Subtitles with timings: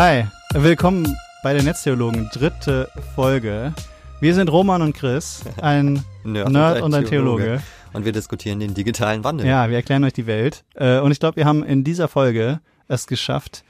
[0.00, 3.74] Hi, willkommen bei den Netztheologen, dritte Folge.
[4.20, 7.42] Wir sind Roman und Chris, ein Nerd, Nerd und ein Theologe.
[7.42, 7.62] Theologe.
[7.94, 9.48] Und wir diskutieren den digitalen Wandel.
[9.48, 10.62] Ja, wir erklären euch die Welt.
[10.76, 13.64] Äh, und ich glaube, wir haben in dieser Folge es geschafft,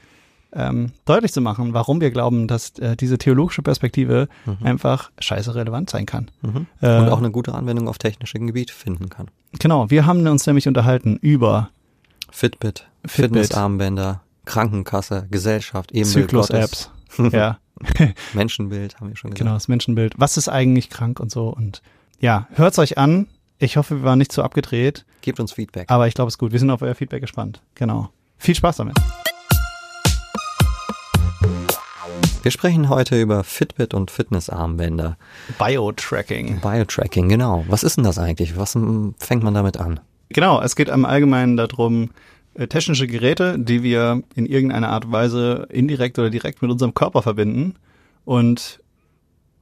[0.53, 4.57] ähm, deutlich zu machen, warum wir glauben, dass äh, diese theologische Perspektive mhm.
[4.63, 6.29] einfach scheiße relevant sein kann.
[6.43, 6.67] Mhm.
[6.79, 9.29] Äh, und auch eine gute Anwendung auf technischem Gebiet finden kann.
[9.57, 11.71] Genau, wir haben uns nämlich unterhalten über
[12.29, 13.45] Fitbit, Fitbit.
[13.47, 16.89] Fitnessarmbänder, Krankenkasse, Gesellschaft, Ebenbild Zyklus-Apps.
[17.31, 17.59] ja.
[18.33, 19.37] Menschenbild haben wir schon gesagt.
[19.37, 20.15] Genau, das Menschenbild.
[20.17, 21.83] Was ist eigentlich krank und so und
[22.19, 23.27] ja, hört's euch an.
[23.59, 25.05] Ich hoffe, wir waren nicht zu abgedreht.
[25.21, 25.91] Gebt uns Feedback.
[25.91, 26.51] Aber ich glaube, es ist gut.
[26.51, 27.61] Wir sind auf euer Feedback gespannt.
[27.75, 28.09] Genau.
[28.37, 28.97] Viel Spaß damit.
[32.41, 35.17] Wir sprechen heute über Fitbit und Fitnessarmbänder.
[35.59, 36.59] Biotracking.
[36.59, 37.65] Biotracking, genau.
[37.67, 38.57] Was ist denn das eigentlich?
[38.57, 38.73] Was
[39.19, 39.99] fängt man damit an?
[40.29, 42.11] Genau, es geht im Allgemeinen darum,
[42.67, 47.21] technische Geräte, die wir in irgendeiner Art und Weise indirekt oder direkt mit unserem Körper
[47.21, 47.75] verbinden
[48.25, 48.79] und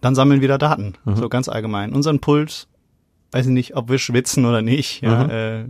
[0.02, 1.16] dann sammeln wir da Daten, mhm.
[1.16, 1.94] so ganz allgemein.
[1.94, 2.68] Unseren Puls,
[3.32, 5.30] weiß ich nicht, ob wir schwitzen oder nicht, ja, mhm.
[5.30, 5.66] äh,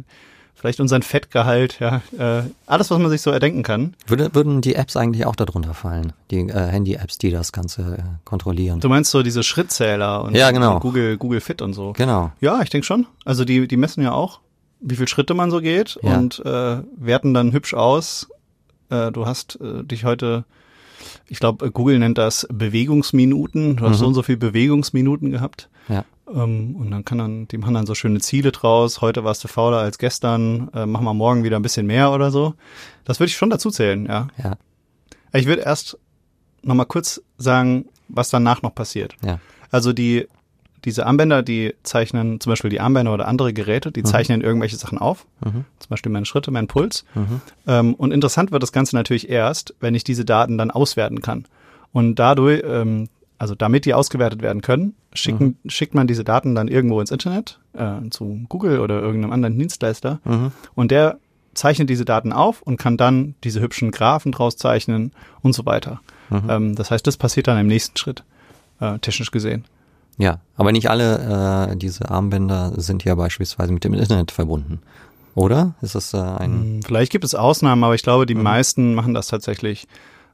[0.53, 3.93] vielleicht unseren Fettgehalt, ja, äh, alles, was man sich so erdenken kann.
[4.07, 6.13] Würde, würden die Apps eigentlich auch darunter fallen?
[6.31, 8.79] Die äh, Handy-Apps, die das Ganze äh, kontrollieren?
[8.79, 10.75] Du meinst so diese Schrittzähler und, ja, genau.
[10.75, 11.93] und Google, Google Fit und so?
[11.93, 12.31] Genau.
[12.41, 13.05] Ja, ich denke schon.
[13.23, 14.39] Also die, die messen ja auch,
[14.79, 16.17] wie viel Schritte man so geht ja.
[16.17, 18.29] und äh, werten dann hübsch aus.
[18.89, 20.45] Äh, du hast äh, dich heute
[21.27, 23.77] ich glaube, Google nennt das Bewegungsminuten.
[23.77, 23.99] Du hast mhm.
[23.99, 25.69] so und so viel Bewegungsminuten gehabt.
[25.89, 26.05] Ja.
[26.33, 29.01] Ähm, und dann kann dann, die machen dann so schöne Ziele draus.
[29.01, 32.31] Heute warst du fauler als gestern, äh, machen wir morgen wieder ein bisschen mehr oder
[32.31, 32.53] so.
[33.05, 34.27] Das würde ich schon dazu zählen, ja.
[34.41, 34.57] Ja.
[35.33, 35.97] Ich würde erst
[36.63, 39.15] nochmal kurz sagen, was danach noch passiert.
[39.23, 39.39] Ja.
[39.69, 40.27] Also die,
[40.87, 44.05] diese Armbänder, die zeichnen zum Beispiel die Armbänder oder andere Geräte, die mhm.
[44.05, 45.27] zeichnen irgendwelche Sachen auf.
[45.43, 45.65] Mhm.
[45.79, 47.03] Zum Beispiel meine Schritte, meinen Puls.
[47.13, 47.41] Mhm.
[47.67, 51.43] Ähm, und interessant wird das Ganze natürlich erst, wenn ich diese Daten dann auswerten kann.
[51.91, 55.69] Und dadurch, ähm, also damit die ausgewertet werden können, schicken, mhm.
[55.69, 60.21] schickt man diese Daten dann irgendwo ins Internet, äh, zu Google oder irgendeinem anderen Dienstleister.
[60.23, 60.53] Mhm.
[60.73, 61.19] Und der
[61.53, 65.11] zeichnet diese Daten auf und kann dann diese hübschen Graphen draus zeichnen
[65.41, 65.99] und so weiter.
[66.29, 66.49] Mhm.
[66.49, 68.23] Ähm, das heißt, das passiert dann im nächsten Schritt,
[68.79, 69.65] äh, technisch gesehen.
[70.17, 74.81] Ja, aber nicht alle äh, diese Armbänder sind ja beispielsweise mit dem Internet verbunden.
[75.35, 75.75] Oder?
[75.81, 76.51] Ist das äh, ein.
[76.51, 78.43] Hm, vielleicht gibt es Ausnahmen, aber ich glaube, die mhm.
[78.43, 79.87] meisten machen das tatsächlich.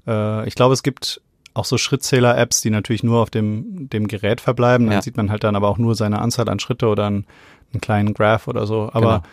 [0.08, 1.22] Äh, ich glaube, es gibt
[1.54, 4.88] auch so Schrittzähler-Apps, die natürlich nur auf dem, dem Gerät verbleiben.
[4.88, 5.02] Dann ja.
[5.02, 7.26] sieht man halt dann aber auch nur seine Anzahl an Schritte oder einen,
[7.74, 8.90] einen kleinen Graph oder so.
[8.94, 9.24] Aber genau.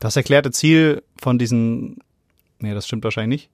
[0.00, 1.98] das erklärte Ziel von diesen,
[2.58, 3.50] nee, das stimmt wahrscheinlich nicht.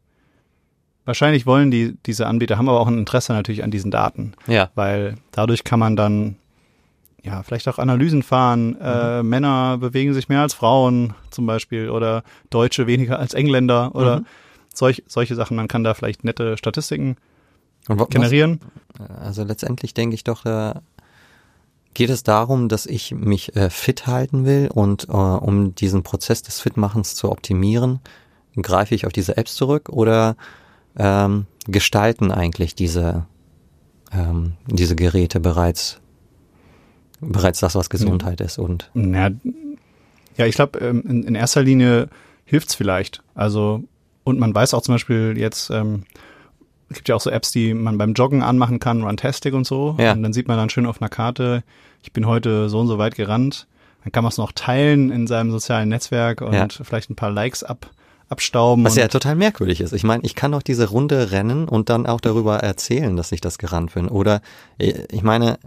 [1.04, 4.34] Wahrscheinlich wollen die, diese Anbieter, haben aber auch ein Interesse natürlich an diesen Daten.
[4.46, 4.70] Ja.
[4.74, 6.36] Weil dadurch kann man dann,
[7.24, 8.76] ja, vielleicht auch Analysen fahren.
[8.80, 9.20] Äh, mhm.
[9.20, 14.20] Äh, Männer bewegen sich mehr als Frauen zum Beispiel oder Deutsche weniger als Engländer oder
[14.20, 14.26] mhm.
[14.72, 15.56] solch, solche Sachen.
[15.56, 17.16] Man kann da vielleicht nette Statistiken
[17.86, 18.60] was, generieren.
[19.20, 20.82] Also letztendlich denke ich doch, da
[21.94, 26.42] geht es darum, dass ich mich äh, fit halten will und äh, um diesen Prozess
[26.42, 28.00] des Fitmachens zu optimieren,
[28.56, 30.36] greife ich auf diese Apps zurück oder
[30.96, 33.26] ähm, gestalten eigentlich diese,
[34.12, 36.00] ähm, diese Geräte bereits,
[37.20, 38.90] bereits das, was Gesundheit ist und.
[38.94, 39.30] Ja,
[40.36, 42.08] ja ich glaube, ähm, in, in erster Linie
[42.44, 43.22] hilft's vielleicht.
[43.34, 43.84] Also,
[44.24, 46.04] und man weiß auch zum Beispiel jetzt, ähm,
[46.90, 49.96] es gibt ja auch so Apps, die man beim Joggen anmachen kann, Runtastic und so.
[49.98, 50.12] Ja.
[50.12, 51.64] Und dann sieht man dann schön auf einer Karte,
[52.02, 53.66] ich bin heute so und so weit gerannt.
[54.04, 56.66] Dann kann man es noch teilen in seinem sozialen Netzwerk und ja.
[56.68, 57.90] vielleicht ein paar Likes ab,
[58.32, 58.84] abstauben.
[58.84, 59.92] Was ja total merkwürdig ist.
[59.92, 63.40] Ich meine, ich kann doch diese Runde rennen und dann auch darüber erzählen, dass ich
[63.40, 64.08] das gerannt bin.
[64.08, 64.40] Oder
[64.78, 65.58] äh, ich meine,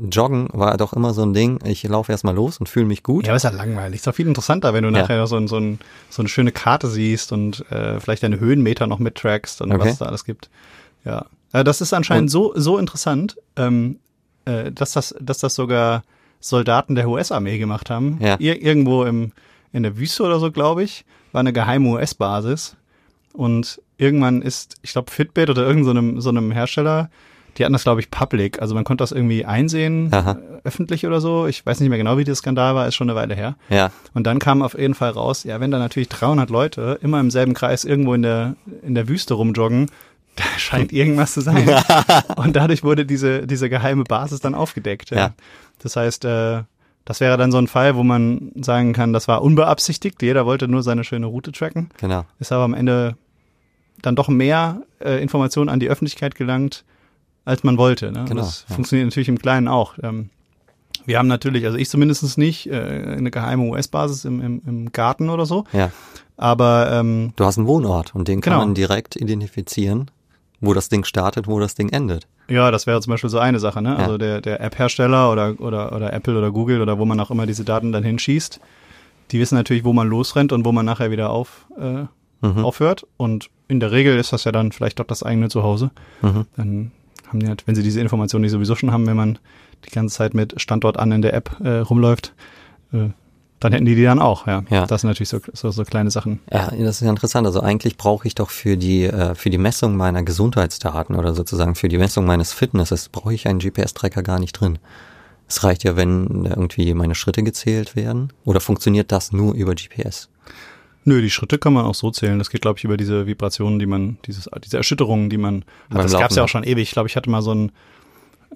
[0.00, 3.26] Joggen war doch immer so ein Ding, ich laufe erstmal los und fühle mich gut.
[3.26, 3.96] Ja, aber ist ja langweilig.
[3.96, 5.02] Ist doch viel interessanter, wenn du ja.
[5.02, 9.00] nachher so, so, ein, so eine schöne Karte siehst und äh, vielleicht deine Höhenmeter noch
[9.00, 9.80] mittrackst und okay.
[9.80, 10.48] was es da alles gibt.
[11.04, 11.26] Ja.
[11.52, 13.98] Äh, das ist anscheinend und, so, so interessant, ähm,
[14.44, 16.04] äh, dass, das, dass das sogar
[16.38, 18.18] Soldaten der US-Armee gemacht haben.
[18.20, 18.36] Ja.
[18.38, 19.32] Ir irgendwo im,
[19.72, 21.04] in der Wüste oder so, glaube ich
[21.34, 22.76] war eine geheime US-Basis.
[23.32, 27.10] Und irgendwann ist, ich glaube, Fitbit oder irgendeinem so, so einem Hersteller,
[27.56, 28.60] die hatten das, glaube ich, public.
[28.60, 30.38] Also man konnte das irgendwie einsehen, Aha.
[30.64, 31.46] öffentlich oder so.
[31.46, 33.56] Ich weiß nicht mehr genau, wie der Skandal war, ist schon eine Weile her.
[33.68, 33.90] Ja.
[34.12, 37.30] Und dann kam auf jeden Fall raus, ja, wenn da natürlich 300 Leute immer im
[37.30, 39.90] selben Kreis irgendwo in der, in der Wüste rumjoggen,
[40.36, 41.68] da scheint irgendwas zu sein.
[42.36, 45.10] Und dadurch wurde diese, diese geheime Basis dann aufgedeckt.
[45.10, 45.16] Ja.
[45.16, 45.34] ja.
[45.78, 46.62] Das heißt, äh,
[47.04, 50.22] das wäre dann so ein Fall, wo man sagen kann, das war unbeabsichtigt.
[50.22, 51.90] Jeder wollte nur seine schöne Route tracken.
[51.98, 52.24] Genau.
[52.38, 53.16] Ist aber am Ende
[54.00, 56.84] dann doch mehr äh, Informationen an die Öffentlichkeit gelangt,
[57.44, 58.10] als man wollte.
[58.10, 58.24] Ne?
[58.26, 58.74] Genau, das ja.
[58.74, 59.98] funktioniert natürlich im Kleinen auch.
[60.02, 60.30] Ähm,
[61.04, 65.28] wir haben natürlich, also ich zumindest nicht, äh, eine geheime US-Basis im, im, im Garten
[65.28, 65.64] oder so.
[65.72, 65.90] Ja.
[66.36, 68.64] Aber ähm, du hast einen Wohnort und den kann genau.
[68.64, 70.10] man direkt identifizieren
[70.66, 72.26] wo das Ding startet, wo das Ding endet.
[72.48, 73.90] Ja, das wäre zum Beispiel so eine Sache, ne?
[73.90, 73.96] Ja.
[73.96, 77.46] Also der, der App-Hersteller oder, oder, oder Apple oder Google oder wo man auch immer
[77.46, 78.60] diese Daten dann hinschießt,
[79.30, 82.04] die wissen natürlich, wo man losrennt und wo man nachher wieder auf, äh,
[82.46, 82.62] Mhm.
[82.62, 83.06] aufhört.
[83.16, 85.90] Und in der Regel ist das ja dann vielleicht doch das eigene Zuhause.
[86.20, 86.44] Mhm.
[86.56, 86.92] Dann
[87.28, 89.38] haben die halt, wenn sie diese Information nicht sowieso schon haben, wenn man
[89.86, 92.34] die ganze Zeit mit Standort an in der App äh, rumläuft,
[92.92, 93.08] äh,
[93.64, 94.62] dann hätten die die dann auch, ja.
[94.68, 94.86] Ja.
[94.86, 96.40] Das sind natürlich so, so, so kleine Sachen.
[96.52, 97.46] Ja, das ist ja interessant.
[97.46, 101.74] Also eigentlich brauche ich doch für die äh, für die Messung meiner Gesundheitsdaten oder sozusagen
[101.74, 104.78] für die Messung meines Fitnesses brauche ich einen GPS-Tracker gar nicht drin.
[105.48, 108.34] Es reicht ja, wenn irgendwie meine Schritte gezählt werden.
[108.44, 110.28] Oder funktioniert das nur über GPS?
[111.06, 112.38] Nö, die Schritte kann man auch so zählen.
[112.38, 115.98] Das geht, glaube ich, über diese Vibrationen, die man, dieses, diese Erschütterungen, die man Beim
[115.98, 116.04] hat.
[116.04, 116.36] Das gab's Laufen.
[116.36, 116.82] ja auch schon ewig.
[116.82, 117.72] Ich glaube, ich hatte mal so ein,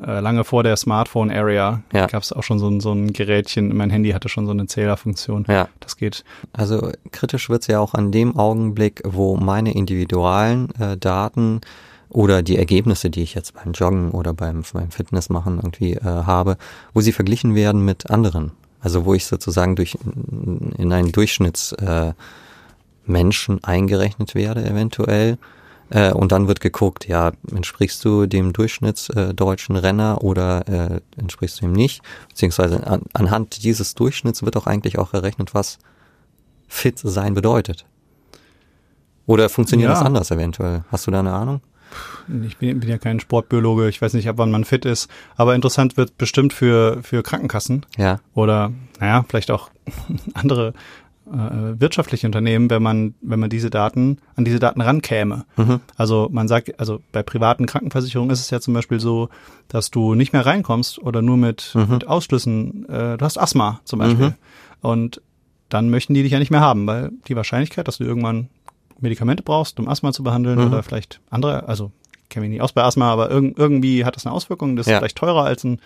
[0.05, 2.07] äh, lange vor der Smartphone-Area, Ja.
[2.07, 3.77] gab's auch schon so ein, so ein Gerätchen.
[3.77, 5.45] Mein Handy hatte schon so eine Zählerfunktion.
[5.49, 5.69] Ja.
[5.81, 6.25] Das geht.
[6.53, 11.61] Also kritisch wird's ja auch an dem Augenblick, wo meine individualen äh, Daten
[12.11, 16.57] oder die Ergebnisse, die ich jetzt beim Joggen oder beim, beim Fitnessmachen irgendwie äh, habe,
[16.95, 18.53] wo sie verglichen werden mit anderen.
[18.81, 19.99] Also wo ich sozusagen durch
[20.79, 22.13] in einen Durchschnitts äh,
[23.07, 25.39] Menschen eingerechnet werde eventuell.
[25.91, 31.61] Äh, und dann wird geguckt, ja, entsprichst du dem Durchschnittsdeutschen äh, Renner oder äh, entsprichst
[31.61, 32.03] du ihm nicht?
[32.29, 35.79] Beziehungsweise an, anhand dieses Durchschnitts wird auch eigentlich auch errechnet, was
[36.69, 37.87] fit sein bedeutet.
[39.27, 39.95] Oder funktioniert Ja.
[39.95, 40.85] das anders eventuell?
[40.91, 41.61] Hast du da eine Ahnung?
[42.47, 43.89] Ich bin, bin ja kein Sportbiologe.
[43.89, 45.09] Ich weiß nicht, ab wann man fit ist.
[45.37, 48.21] Aber interessant wird bestimmt für, für Krankenkassen Ja.
[48.35, 49.71] oder, naja, vielleicht auch
[50.35, 50.75] andere
[51.33, 55.45] äh, wirtschaftliche Unternehmen, wenn man, wenn man diese Daten, an diese Daten rankäme.
[55.57, 55.81] Mhm.
[55.97, 59.29] Also man sagt, also bei privaten Krankenversicherungen ist es ja zum Beispiel so,
[59.69, 61.87] dass du nicht mehr reinkommst oder nur mit, Mhm.
[61.91, 64.29] mit Ausschlüssen, äh, du hast Asthma zum Beispiel.
[64.29, 64.35] Mhm.
[64.81, 65.21] Und
[65.69, 68.49] dann möchten die dich ja nicht mehr haben, weil die Wahrscheinlichkeit, dass du irgendwann
[69.01, 70.67] Medikamente brauchst, um Asthma zu behandeln Mhm.
[70.67, 71.93] oder vielleicht andere, also
[72.31, 74.91] kenne mich nicht aus bei Asthma, aber irg irgendwie hat das eine Auswirkung, das ist
[74.93, 74.99] Ja.
[74.99, 75.81] vielleicht teurer als ein,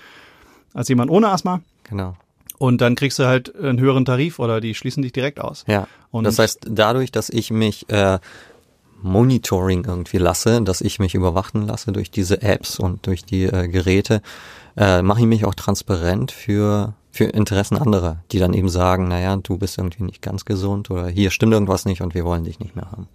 [0.75, 1.61] als jemand ohne Asthma.
[1.85, 2.17] Genau.
[2.59, 5.65] Und dann kriegst du halt einen höheren Tarif oder die schließen dich direkt aus.
[5.67, 5.89] Ja.
[6.11, 8.19] Und das heißt, dadurch, dass ich mich äh,
[9.03, 13.67] Monitoring irgendwie lasse, dass ich mich überwachen lasse durch diese Apps und durch die äh,
[13.69, 14.23] Geräte,
[14.77, 19.37] äh, mache ich mich auch transparent für für Interessen anderer, die dann eben sagen, naja,
[19.37, 22.59] du bist irgendwie nicht ganz gesund oder hier stimmt irgendwas nicht und wir wollen dich
[22.59, 23.06] nicht mehr haben.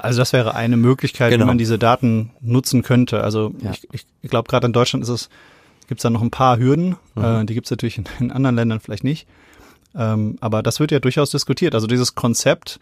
[0.00, 1.44] Also das wäre eine Möglichkeit, Genau.
[1.44, 3.22] wie man diese Daten nutzen könnte.
[3.22, 3.72] Also Ja.
[3.72, 5.28] ich, ich, ich glaube, gerade in Deutschland ist es,
[5.90, 6.96] gibt es da noch ein paar Hürden.
[7.16, 7.24] Mhm.
[7.24, 9.26] Äh, die gibt es natürlich in, in anderen Ländern vielleicht nicht.
[9.94, 11.74] Ähm, aber das wird ja durchaus diskutiert.
[11.74, 12.78] Also dieses Konzept,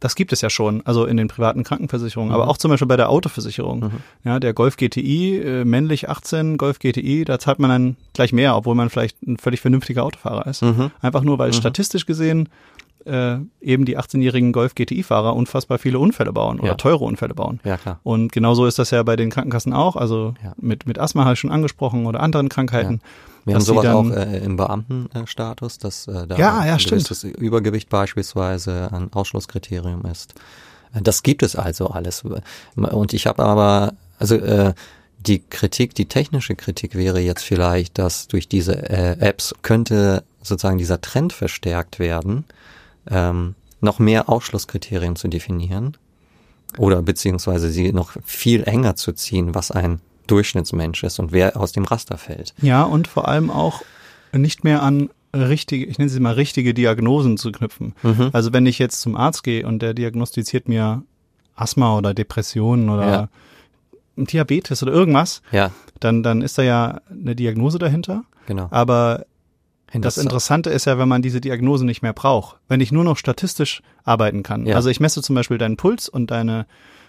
[0.00, 2.50] das gibt es ja schon, also in den privaten Krankenversicherungen, aber Mhm.
[2.50, 3.90] auch zum Beispiel bei der Autoversicherung.
[4.24, 8.56] Ja, der Golf GTI, äh, männlich 18, Golf GTI, da zahlt man dann gleich mehr,
[8.56, 10.62] obwohl man vielleicht ein völlig vernünftiger Autofahrer ist.
[10.62, 10.90] Mhm.
[11.00, 12.48] Einfach nur, weil statistisch gesehen
[13.04, 16.74] äh, eben die 18-jährigen Golf GTI-Fahrer unfassbar viele Unfälle bauen oder Ja.
[16.74, 17.60] teure Unfälle bauen.
[17.64, 18.00] Ja, klar.
[18.02, 19.96] Und genauso ist das ja bei den Krankenkassen auch.
[19.96, 20.52] Also Ja.
[20.60, 23.00] mit, mit Asthma habe ich schon angesprochen oder anderen Krankheiten.
[23.44, 27.04] Wir haben sowas auch dann- äh, im Beamtenstatus, dass äh, da Ja, ja, stimmt.
[27.04, 30.34] gewisses Übergewicht beispielsweise ein Ausschlusskriterium ist.
[30.94, 32.24] Äh, Das gibt es also alles.
[32.76, 34.74] Und ich habe aber, also äh,
[35.20, 40.78] die Kritik, die technische Kritik wäre jetzt vielleicht, dass durch diese äh, Apps könnte sozusagen
[40.78, 42.44] dieser Trend verstärkt werden,
[43.10, 45.96] ähm, noch mehr Ausschlusskriterien zu definieren
[46.76, 51.72] oder beziehungsweise sie noch viel enger zu ziehen, was ein Durchschnittsmensch ist und wer aus
[51.72, 52.54] dem Raster fällt.
[52.60, 53.82] Ja, und vor allem auch
[54.32, 57.94] nicht mehr an richtige, ich nenne sie mal richtige Diagnosen zu knüpfen.
[58.02, 58.30] Mhm.
[58.32, 61.02] Also wenn ich jetzt zum Arzt gehe und der diagnostiziert mir
[61.54, 63.28] Asthma oder Depressionen oder Ja.
[64.16, 68.24] Diabetes oder irgendwas, Ja, dann, dann ist da ja eine Diagnose dahinter.
[68.46, 68.66] genau.
[68.70, 69.24] Aber
[69.92, 72.56] Das Interessante ist ja, wenn man diese Diagnose nicht mehr braucht.
[72.68, 74.66] Wenn ich nur noch statistisch arbeiten kann.
[74.66, 74.76] Ja.
[74.76, 76.66] Also ich messe zum Beispiel deinen Puls und deine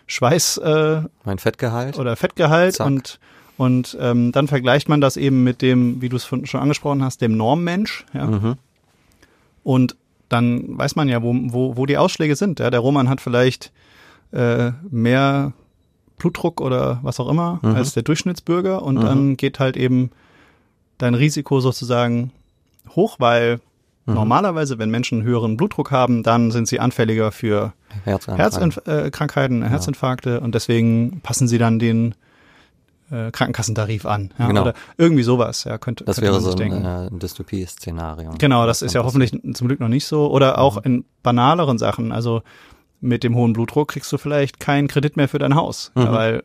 [0.07, 1.99] Schweiß äh, mein Fettgehalt.
[1.99, 2.87] oder Fettgehalt Zack.
[2.87, 3.19] und
[3.57, 7.19] und ähm, dann vergleicht man das eben mit dem, wie du es schon angesprochen hast,
[7.21, 8.05] dem Normmensch.
[8.13, 8.27] Ja?
[8.27, 8.55] Mhm.
[9.63, 9.97] Und
[10.29, 12.59] dann weiß man ja, wo, wo, wo die Ausschläge sind.
[12.61, 12.69] Ja?
[12.69, 13.73] Der Roman hat vielleicht
[14.31, 15.51] äh, mehr
[16.17, 17.75] Blutdruck oder was auch immer Mhm.
[17.75, 19.01] als der Durchschnittsbürger und Mhm.
[19.01, 20.11] dann geht halt eben
[20.97, 22.31] dein Risiko sozusagen
[22.95, 23.59] hoch, weil
[24.05, 24.13] Mhm.
[24.15, 27.73] normalerweise, wenn Menschen höheren Blutdruck haben, dann sind sie anfälliger für.
[28.05, 32.15] Herzkrankheiten, Herzinfarkte und deswegen passen sie dann den
[33.11, 34.31] äh, Krankenkassentarif an.
[34.37, 34.47] Ja?
[34.47, 34.61] Genau.
[34.61, 36.85] Oder irgendwie sowas, ja, könnte, Das könnte wäre man so ein denken.
[36.85, 38.31] äh, Dystopie-Szenario.
[38.37, 40.29] Genau, das Was ist ja hoffentlich zum Glück noch nicht so.
[40.31, 42.11] Oder auch in banaleren Sachen.
[42.11, 42.43] Also
[43.01, 46.11] mit dem hohen Blutdruck kriegst du vielleicht keinen Kredit mehr für dein Haus, Mhm.
[46.11, 46.43] weil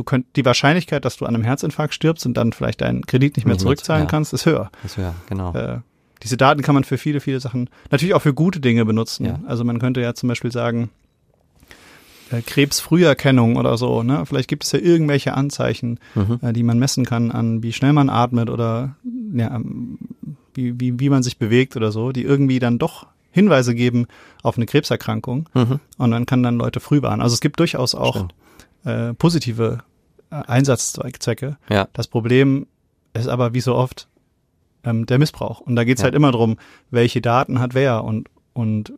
[0.00, 3.36] du könnt die Wahrscheinlichkeit, dass du an einem Herzinfarkt stirbst und dann vielleicht deinen Kredit
[3.36, 4.08] nicht mehr zurückzahlen ja.
[4.08, 4.70] kannst, ist höher.
[4.82, 5.52] Das wäre, genau.
[5.52, 5.80] Äh,
[6.22, 9.26] diese Daten kann man für viele, viele Sachen, natürlich auch für gute Dinge benutzen.
[9.26, 9.40] Ja.
[9.46, 10.88] Also man könnte ja zum Beispiel sagen,
[12.30, 14.02] äh, Krebsfrüherkennung oder so.
[14.02, 14.24] Ne?
[14.24, 16.38] Vielleicht gibt es ja irgendwelche Anzeichen, mhm.
[16.40, 18.96] äh, die man messen kann an, wie schnell man atmet oder
[19.34, 19.60] ja,
[20.54, 24.06] wie, wie, wie man sich bewegt oder so, die irgendwie dann doch Hinweise geben
[24.42, 25.48] auf eine Krebserkrankung.
[25.52, 25.78] Mhm.
[25.98, 27.20] Und dann kann dann Leute früh warnen.
[27.20, 28.28] Also es gibt durchaus auch
[28.84, 29.80] äh, positive
[30.30, 31.56] Einsatzzwecke.
[31.68, 31.88] Ja.
[31.92, 32.66] Das Problem
[33.12, 34.08] ist aber wie so oft
[34.84, 35.60] ähm, der Missbrauch.
[35.60, 36.04] Und da geht's ja.
[36.04, 36.56] halt immer drum,
[36.90, 38.92] welche Daten hat wer und, und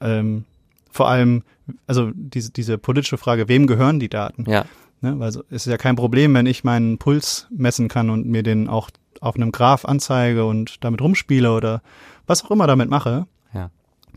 [0.00, 0.44] ähm,
[0.90, 1.42] vor allem,
[1.86, 4.44] also diese, diese politische Frage, wem gehören die Daten?
[4.48, 4.64] Ja.
[5.02, 8.26] Ne, weil so, es ist ja kein Problem, wenn ich meinen Puls messen kann und
[8.26, 8.90] mir den auch
[9.20, 11.82] auf einem Graph anzeige und damit rumspiele oder
[12.26, 13.26] was auch immer damit mache.
[13.52, 13.70] Ja.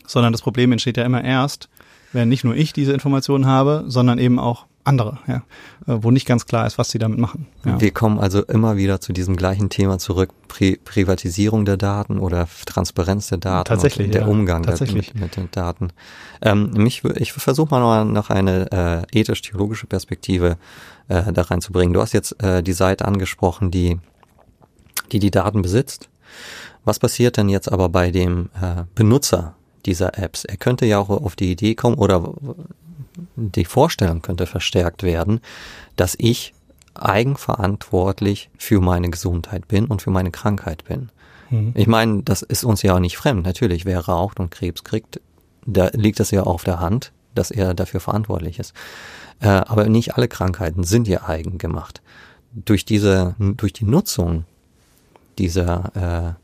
[0.05, 1.69] Sondern das Problem entsteht ja immer erst,
[2.13, 5.43] wenn nicht nur ich diese Informationen habe, sondern eben auch andere, ja,
[5.87, 7.47] äh, wo nicht ganz klar ist, was sie damit machen.
[7.65, 7.79] Ja.
[7.79, 12.47] Wir kommen also immer wieder zu diesem gleichen Thema zurück, Pri Privatisierung der Daten oder
[12.65, 15.13] Transparenz der Daten tatsächlich, der ja, Umgang tatsächlich.
[15.13, 15.89] Mit, mit, den Daten.
[16.41, 20.57] Ähm, mich, ich versuche mal noch eine äh, ethisch-theologische Perspektive
[21.07, 21.93] äh, da reinzubringen.
[21.93, 23.99] Du hast jetzt äh, die Seite angesprochen, die,
[25.11, 26.09] die die Daten besitzt.
[26.85, 29.55] Was passiert denn jetzt aber bei dem äh, Benutzer
[29.85, 30.45] dieser Apps?
[30.45, 32.33] Er könnte ja auch auf die Idee kommen oder
[33.35, 35.41] die Vorstellung könnte verstärkt werden,
[35.95, 36.53] dass ich
[36.93, 41.09] eigenverantwortlich für meine Gesundheit bin und für meine Krankheit bin.
[41.49, 41.73] Mhm.
[41.75, 43.45] Ich meine, das ist uns ja auch nicht fremd.
[43.45, 45.21] Natürlich, wer raucht und Krebs kriegt,
[45.65, 48.73] da liegt das ja auf der Hand, dass er dafür verantwortlich ist.
[49.39, 52.01] Äh, aber nicht alle Krankheiten sind ja eigen gemacht.
[52.51, 54.45] Durch diese, durch die Nutzung
[55.37, 56.35] dieser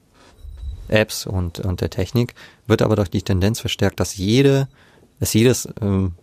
[0.89, 2.35] äh, Apps und, und der Technik
[2.67, 4.67] wird aber doch die Tendenz verstärkt, dass jede,
[5.19, 6.13] dass jedes ähm,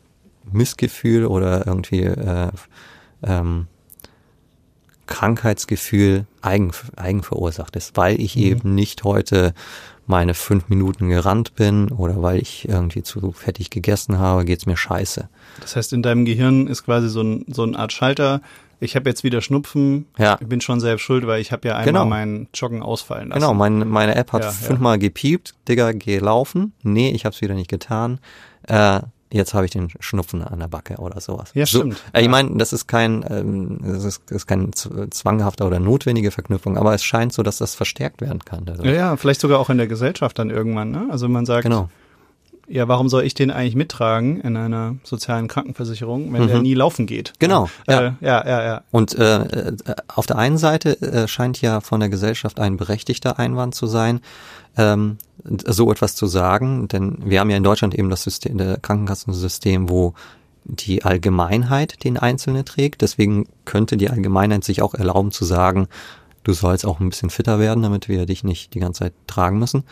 [0.51, 2.51] Missgefühl oder irgendwie äh,
[3.23, 3.67] ähm,
[5.07, 8.43] Krankheitsgefühl eigen, eigen verursacht ist, weil ich mhm.
[8.43, 9.55] eben nicht heute
[10.07, 14.77] meine fünf Minuten gerannt bin oder weil ich irgendwie zu fettig gegessen habe, geht's mir
[14.77, 15.29] scheiße.
[15.61, 18.41] Das heißt, in deinem Gehirn ist quasi so, ein, so eine Art Schalter,
[18.81, 20.39] ich habe jetzt wieder Schnupfen, ja.
[20.41, 22.05] ich bin schon selbst schuld, weil ich habe ja einmal genau.
[22.05, 23.41] meinen Joggen ausfallen lassen.
[23.41, 24.99] Genau, mein, meine App hat ja, fünfmal ja.
[24.99, 26.73] gepiept, Digga, geh laufen.
[26.83, 28.19] Nee, ich habe es wieder nicht getan.
[28.67, 29.01] Äh,
[29.33, 31.51] jetzt habe ich den Schnupfen an der Backe oder sowas.
[31.55, 31.95] Ja, stimmt.
[31.95, 36.31] So, äh, ich meine, das ist kein, ähm, das ist, ist kein zwanghafter oder notwendige
[36.31, 38.65] Verknüpfung, aber es scheint so, dass das verstärkt werden kann.
[38.65, 38.87] Dadurch.
[38.87, 40.91] Ja, ja, vielleicht sogar auch in der Gesellschaft dann irgendwann.
[40.91, 41.09] Ne?
[41.11, 41.89] Also man sagt, genau.
[42.69, 46.49] ja, warum soll ich den eigentlich mittragen in einer sozialen Krankenversicherung, wenn mhm.
[46.49, 47.33] der nie laufen geht?
[47.39, 47.69] Genau.
[47.89, 48.63] Ja, äh, ja, ja.
[48.65, 48.83] ja.
[48.91, 49.77] Und äh, äh,
[50.09, 54.21] auf der einen Seite äh, scheint ja von der Gesellschaft ein berechtigter Einwand zu sein,
[54.77, 58.79] ähm, so etwas zu sagen, denn wir haben ja in Deutschland eben das System, der
[58.79, 60.15] Krankenkassensystem, wo
[60.65, 63.03] die Allgemeinheit den Einzelne trägt.
[63.03, 65.89] Deswegen könnte die Allgemeinheit sich auch erlauben zu sagen,
[66.45, 69.59] du sollst auch ein bisschen fitter werden, damit wir dich nicht die ganze Zeit tragen
[69.59, 69.85] müssen.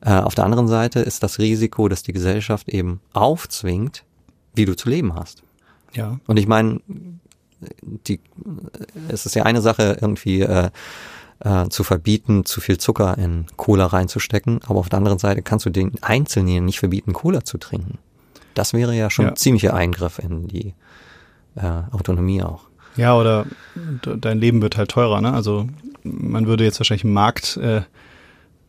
[0.00, 4.04] Äh, auf der anderen Seite ist das Risiko, dass die Gesellschaft eben aufzwingt,
[4.54, 5.42] wie du zu leben hast.
[5.92, 6.18] Ja.
[6.26, 6.80] Und ich meine,
[7.80, 8.20] die,
[9.08, 10.70] es ist ja eine Sache irgendwie, äh,
[11.44, 14.60] äh, zu verbieten, zu viel Zucker in Cola reinzustecken.
[14.66, 17.98] Aber auf der anderen Seite kannst du den Einzelnen nicht verbieten, Cola zu trinken.
[18.54, 19.30] Das wäre ja schon ja.
[19.32, 20.74] ein ziemlicher Eingriff in die
[21.56, 22.64] äh, Autonomie auch.
[22.96, 23.46] Ja, oder
[24.02, 25.32] dein Leben wird halt teurer, ne?
[25.32, 25.68] Also
[26.04, 27.82] man würde jetzt wahrscheinlich Markt, äh,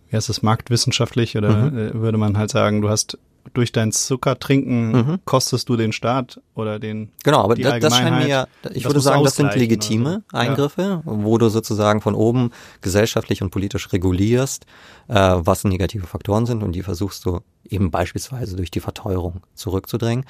[0.10, 1.78] wie heißt das, marktwissenschaftlich oder mhm.
[1.78, 3.18] äh, würde man halt sagen, du hast
[3.54, 5.20] durch dein Zuckertrinken mhm.
[5.26, 9.00] kostest du den Staat oder den Genau, aber das, das scheint mir ja, ich würde
[9.00, 10.38] sagen, das sind legitime so.
[10.38, 11.02] Eingriffe, ja.
[11.06, 14.66] wo du sozusagen von oben gesellschaftlich und politisch regulierst,
[15.08, 20.26] äh, was negative Faktoren sind und die versuchst du eben beispielsweise durch die Verteuerung zurückzudrängen.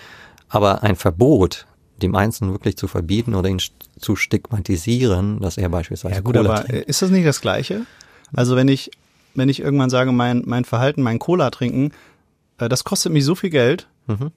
[0.50, 1.66] Aber ein Verbot,
[2.02, 3.62] dem Einzelnen wirklich zu verbieten oder ihn
[4.00, 6.88] zu stigmatisieren, dass er beispielsweise ja, gut, Cola aber trinkt.
[6.88, 7.86] ist das nicht das Gleiche?
[8.34, 8.92] Also wenn ich
[9.34, 11.92] wenn ich irgendwann sage, mein mein Verhalten, mein Cola trinken
[12.58, 13.88] das kostet mich so viel Geld.
[14.08, 14.32] Mhm.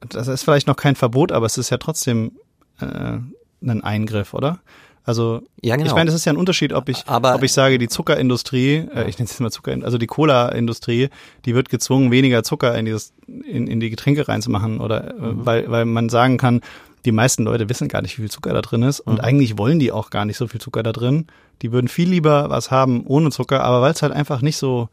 [0.00, 2.32] Das ist vielleicht noch kein Verbot, aber es ist ja trotzdem
[2.80, 3.18] äh,
[3.62, 4.60] ein Eingriff, oder?
[5.04, 5.88] Also ja, genau.
[5.88, 8.88] ich meine, es ist ja ein Unterschied, ob ich, aber, ob ich sage, die Zuckerindustrie,
[8.92, 11.10] äh, ich nenne es jetzt mal Zucker, also die Cola-Industrie,
[11.44, 15.46] die wird gezwungen, weniger Zucker in dieses, in, in die Getränke reinzumachen, oder äh, mhm.
[15.46, 16.60] weil, weil man sagen kann,
[17.04, 19.20] die meisten Leute wissen gar nicht, wie viel Zucker da drin ist und mhm.
[19.20, 21.28] eigentlich wollen die auch gar nicht so viel Zucker da drin.
[21.62, 24.88] Die würden viel lieber was haben ohne Zucker, aber weil es halt einfach nicht so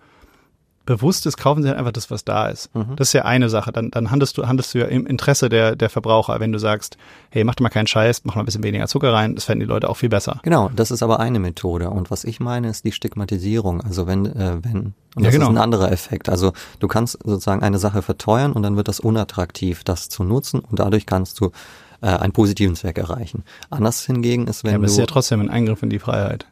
[0.86, 2.74] bewusst ist, kaufen sie halt einfach das, was da ist.
[2.76, 2.96] Mhm.
[2.96, 3.72] Das ist ja eine Sache.
[3.72, 6.98] Dann, dann handelst du, handelst du ja im Interesse der, der Verbraucher, wenn du sagst,
[7.30, 9.68] hey, mach doch mal keinen Scheiß, mach mal ein bisschen weniger Zucker rein, das fänden
[9.68, 10.40] die Leute auch viel besser.
[10.44, 11.90] Genau, das ist aber eine Methode.
[11.90, 13.82] Und was ich meine, ist die Stigmatisierung.
[13.82, 15.46] Also wenn, äh, wenn, und das ja, genau.
[15.46, 16.30] ist ein anderer Effekt.
[16.30, 20.60] Also du kannst sozusagen eine Sache verteuern und dann wird das unattraktiv, das zu nutzen
[20.60, 21.52] und dadurch kannst du
[22.02, 23.44] äh, einen positiven Zweck erreichen.
[23.70, 24.88] Anders hingegen ist, wenn ja, aber du.
[24.88, 26.46] Das ist ja trotzdem ein Eingriff in die Freiheit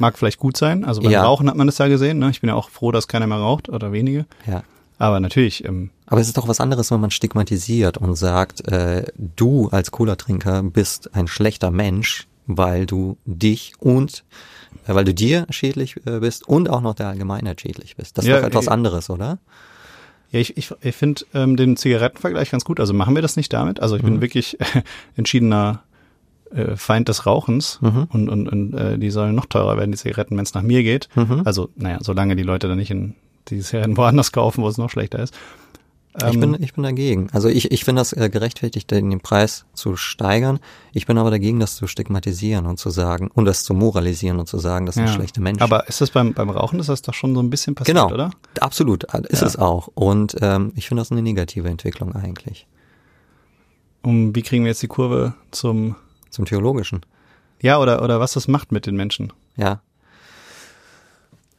[0.00, 0.84] mag vielleicht gut sein.
[0.84, 1.22] Also beim ja.
[1.22, 2.18] Rauchen hat man das ja gesehen.
[2.18, 2.30] Ne?
[2.30, 4.26] Ich bin ja auch froh, dass keiner mehr raucht oder wenige.
[4.46, 4.62] Ja.
[4.98, 5.64] Aber natürlich.
[5.64, 9.90] Ähm, Aber es ist doch was anderes, wenn man stigmatisiert und sagt, äh, du als
[9.90, 14.24] Cola-Trinker bist ein schlechter Mensch, weil du dich und
[14.86, 18.18] äh, weil du dir schädlich äh, bist und auch noch der Allgemeinheit schädlich bist.
[18.18, 18.70] Das ist Ja, doch etwas eh.
[18.70, 19.38] anderes, oder?
[20.32, 22.78] Ja, ich, ich, ich finde ähm, den Zigarettenvergleich ganz gut.
[22.78, 23.80] Also machen wir das nicht damit.
[23.80, 24.58] Also ich bin wirklich
[25.16, 25.82] entschiedener
[26.54, 28.06] äh, Feind des Rauchens Mhm.
[28.10, 30.82] und, und, und äh, die sollen noch teurer werden, die Zigaretten, wenn es nach mir
[30.82, 31.08] geht.
[31.14, 31.42] Mhm.
[31.44, 33.14] Also, naja, solange die Leute dann nicht in
[33.48, 35.34] die Zigaretten woanders kaufen, wo es noch schlechter ist.
[36.18, 37.28] Ich Ähm, bin, ich bin dagegen.
[37.32, 40.58] Also ich, ich finde das äh, gerechtfertigt, den, den Preis zu steigern.
[40.92, 44.48] Ich bin aber dagegen, das zu stigmatisieren und zu sagen, und das zu moralisieren und
[44.48, 45.12] zu sagen, das sind ja.
[45.12, 45.62] schlechte Menschen.
[45.62, 48.12] Aber ist das beim, beim Rauchen, ist das doch schon so ein bisschen passiert, genau,
[48.12, 48.32] oder?
[48.58, 49.46] absolut, ist Ja.
[49.46, 49.86] es auch.
[49.94, 52.66] Und ähm, ich finde das eine negative Entwicklung eigentlich.
[54.02, 55.94] Um, wie kriegen wir jetzt die Kurve zum,
[56.30, 57.00] Zum Theologischen.
[57.60, 59.32] ja, oder, oder was das macht mit den Menschen?
[59.56, 59.80] Ja,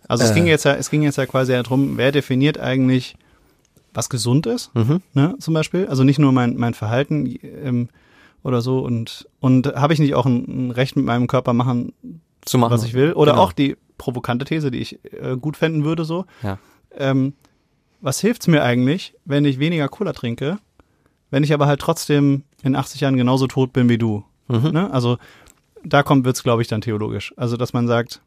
[0.08, 0.34] Also es Äh.
[0.36, 3.16] ging jetzt ja, es ging jetzt ja quasi darum, wer definiert eigentlich,
[3.94, 5.02] was gesund ist, mhm.
[5.14, 5.88] ne, zum Beispiel.
[5.88, 7.90] Also nicht nur mein, mein Verhalten ähm,
[8.44, 11.94] oder so und, und habe ich nicht auch ein, ein Recht mit meinem Körper machen,
[12.44, 12.72] zu machen.
[12.72, 13.14] was ich will?
[13.14, 13.44] Oder Genau.
[13.44, 16.26] auch die provokante These, die ich äh, gut fänden würde, so.
[16.42, 16.58] Ja.
[16.98, 17.34] Ähm,
[18.02, 20.58] was hilft's mir eigentlich, wenn ich weniger Cola trinke,
[21.30, 24.24] wenn ich aber halt trotzdem in 80 Jahren genauso tot bin wie du?
[24.52, 24.72] Mhm.
[24.72, 24.92] Ne?
[24.92, 25.18] Also
[25.84, 27.34] da kommt, wird's, glaube ich, dann theologisch.
[27.38, 28.22] Also, dass man sagt,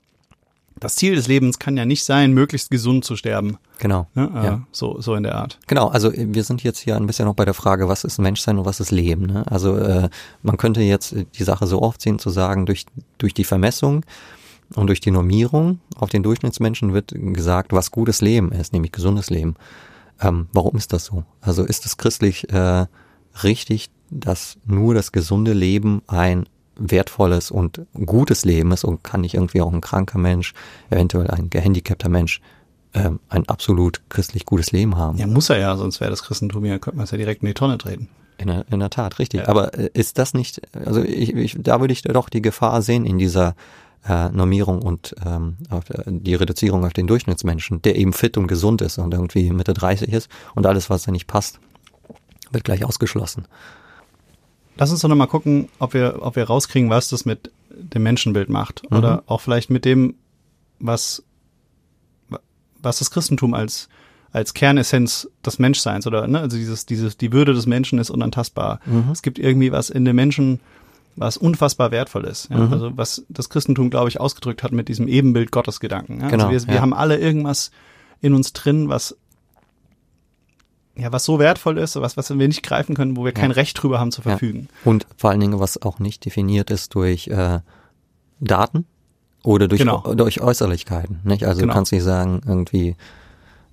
[0.80, 3.58] das Ziel des Lebens kann ja nicht sein, möglichst gesund zu sterben.
[3.78, 4.08] Genau.
[4.14, 4.28] Ne?
[4.34, 4.66] Äh, Ja.
[4.72, 5.60] so, so in der Art.
[5.68, 8.58] Genau, also wir sind jetzt hier ein bisschen noch bei der Frage, was ist Menschsein
[8.58, 9.26] und was ist Leben.
[9.26, 9.44] Ne?
[9.50, 10.08] Also äh,
[10.42, 12.86] man könnte jetzt die Sache so aufziehen, zu sagen, durch,
[13.18, 14.04] durch die Vermessung
[14.74, 19.30] und durch die Normierung auf den Durchschnittsmenschen wird gesagt, was gutes Leben ist, nämlich gesundes
[19.30, 19.54] Leben.
[20.20, 21.24] Ähm, warum ist das so?
[21.40, 22.86] Also ist es christlich äh,
[23.44, 29.34] richtig, dass nur das gesunde Leben ein wertvolles und gutes Leben ist und kann nicht
[29.34, 30.54] irgendwie auch ein kranker Mensch,
[30.90, 32.40] eventuell ein gehandicapter Mensch,
[32.94, 35.18] ähm, ein absolut christlich gutes Leben haben?
[35.18, 37.48] Ja, muss er ja, sonst wäre das Christentum ja, könnte man es ja direkt in
[37.48, 38.08] die Tonne treten.
[38.38, 39.42] In der, in der Tat, richtig.
[39.42, 39.48] Ja.
[39.48, 43.06] Aber äh, ist das nicht, also ich, ich, da würde ich doch die Gefahr sehen
[43.06, 43.54] in dieser
[44.08, 48.48] äh, Normierung und ähm, auf, äh, die Reduzierung auf den Durchschnittsmenschen, der eben fit und
[48.48, 51.60] gesund ist und irgendwie Mitte 30 ist und alles, was da nicht passt,
[52.50, 53.46] wird gleich ausgeschlossen.
[54.76, 58.48] Lass uns doch nochmal gucken, ob wir, ob wir rauskriegen, was das mit dem Menschenbild
[58.48, 58.82] macht.
[58.90, 58.98] Mhm.
[58.98, 60.14] Oder auch vielleicht mit dem,
[60.78, 61.22] was,
[62.80, 63.88] was das Christentum als,
[64.32, 68.80] als Kernessenz des Menschseins oder, ne, also dieses, dieses, die Würde des Menschen ist unantastbar.
[68.86, 69.10] Mhm.
[69.12, 70.60] Es gibt irgendwie was in dem Menschen,
[71.16, 72.50] was unfassbar wertvoll ist.
[72.50, 72.58] Ja?
[72.58, 72.72] Mhm.
[72.72, 76.20] Also was das Christentum, glaube ich, ausgedrückt hat mit diesem Ebenbild Gottes Gedanken.
[76.20, 76.28] Ja?
[76.28, 76.80] Genau, also wir, wir ja.
[76.80, 77.70] haben alle irgendwas
[78.20, 79.16] in uns drin, was
[80.96, 83.56] ja, was so wertvoll ist, was, was wir nicht greifen können, wo wir kein Ja.
[83.56, 84.30] Recht drüber haben zu Ja.
[84.30, 84.68] verfügen.
[84.84, 87.60] Und vor allen Dingen, was auch nicht definiert ist durch äh,
[88.40, 88.86] Daten
[89.42, 90.14] oder durch, Genau.
[90.14, 91.20] durch Äußerlichkeiten.
[91.24, 91.44] Nicht?
[91.44, 91.72] Also Genau.
[91.72, 92.96] du kannst nicht sagen, irgendwie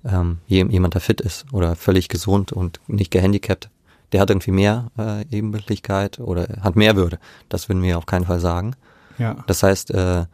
[0.04, 3.70] ähm, jem- jemand, der fit ist oder völlig gesund und nicht gehandicapt,
[4.10, 7.18] der hat irgendwie mehr äh, Ebenbildlichkeit oder hat mehr Würde.
[7.48, 8.74] Das würden wir auf keinen Fall sagen.
[9.18, 9.36] Ja.
[9.46, 10.24] Das heißt, äh,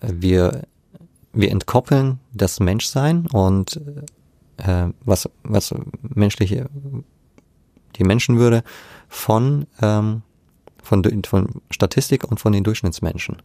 [0.00, 0.62] wir,
[1.34, 3.78] wir entkoppeln das Menschsein und
[4.64, 6.68] äh, was, was menschliche,
[7.96, 8.62] die Menschenwürde
[9.08, 10.22] von, ähm,
[10.82, 13.36] von, von Statistik und von den Durchschnittsmenschen.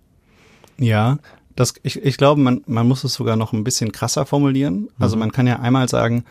[0.78, 1.18] Ja,
[1.56, 4.90] das, ich, ich glaube, man, man muss es sogar noch ein bisschen krasser formulieren.
[5.00, 5.20] Also Mhm.
[5.22, 6.24] man kann ja einmal sagen,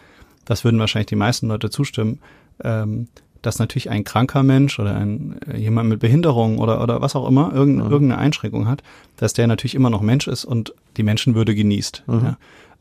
[0.44, 2.20] das würden wahrscheinlich die meisten Leute zustimmen,
[2.62, 3.08] ähm,
[3.42, 7.28] dass natürlich ein kranker Mensch oder ein, äh, jemand mit Behinderung oder, oder was auch
[7.28, 7.90] immer, irgend, Mhm.
[7.90, 8.82] irgendeine Einschränkung hat,
[9.16, 12.04] dass der natürlich immer noch Mensch ist und die Menschenwürde genießt.
[12.06, 12.20] Mhm.
[12.24, 12.36] Ja.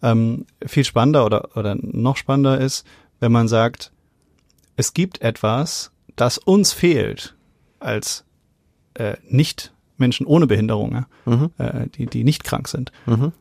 [0.06, 2.86] Ähm, viel spannender oder, oder noch spannender ist,
[3.20, 3.92] wenn man sagt,
[4.76, 7.36] es gibt etwas, das uns fehlt
[7.80, 8.24] als
[8.94, 11.52] äh, nicht Menschen ohne Behinderung, ja, Mhm.
[11.58, 13.32] äh, die, die nicht krank sind, Mhm.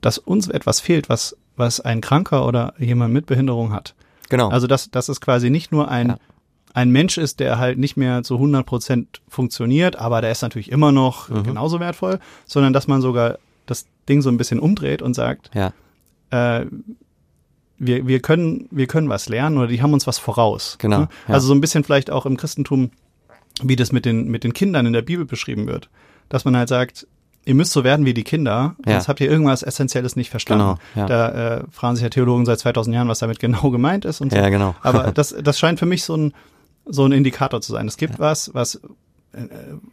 [0.00, 3.94] dass uns etwas fehlt, was, was ein Kranker oder jemand mit Behinderung hat.
[4.28, 4.48] Genau.
[4.48, 6.16] Also, dass, dass es quasi nicht nur ein, Ja.
[6.74, 10.70] ein Mensch ist, der halt nicht mehr zu 100 Prozent funktioniert, aber der ist natürlich
[10.72, 11.44] immer noch Mhm.
[11.44, 15.72] genauso wertvoll, sondern dass man sogar das Ding so ein bisschen umdreht und sagt, ja.
[16.30, 16.66] Äh,
[17.78, 20.76] wir, wir können, wir können was lernen oder die haben uns was voraus.
[20.80, 21.08] Genau, ne?
[21.28, 21.34] ja.
[21.34, 22.90] Also so ein bisschen vielleicht auch im Christentum,
[23.62, 25.88] wie das mit den, mit den Kindern in der Bibel beschrieben wird.
[26.28, 27.06] Dass man halt sagt,
[27.44, 28.94] ihr müsst so werden wie die Kinder, Ja.
[28.94, 30.78] sonst habt ihr irgendwas Essentielles nicht verstanden.
[30.94, 31.06] Genau, ja.
[31.06, 34.30] Da äh, fragen sich ja Theologen seit 2000 Jahren, was damit genau gemeint ist und
[34.32, 34.36] so.
[34.36, 34.74] Ja, genau.
[34.82, 36.34] Aber das, das scheint für mich so ein,
[36.84, 37.86] so ein Indikator zu sein.
[37.86, 38.76] Es gibt was, was,
[39.32, 39.46] äh,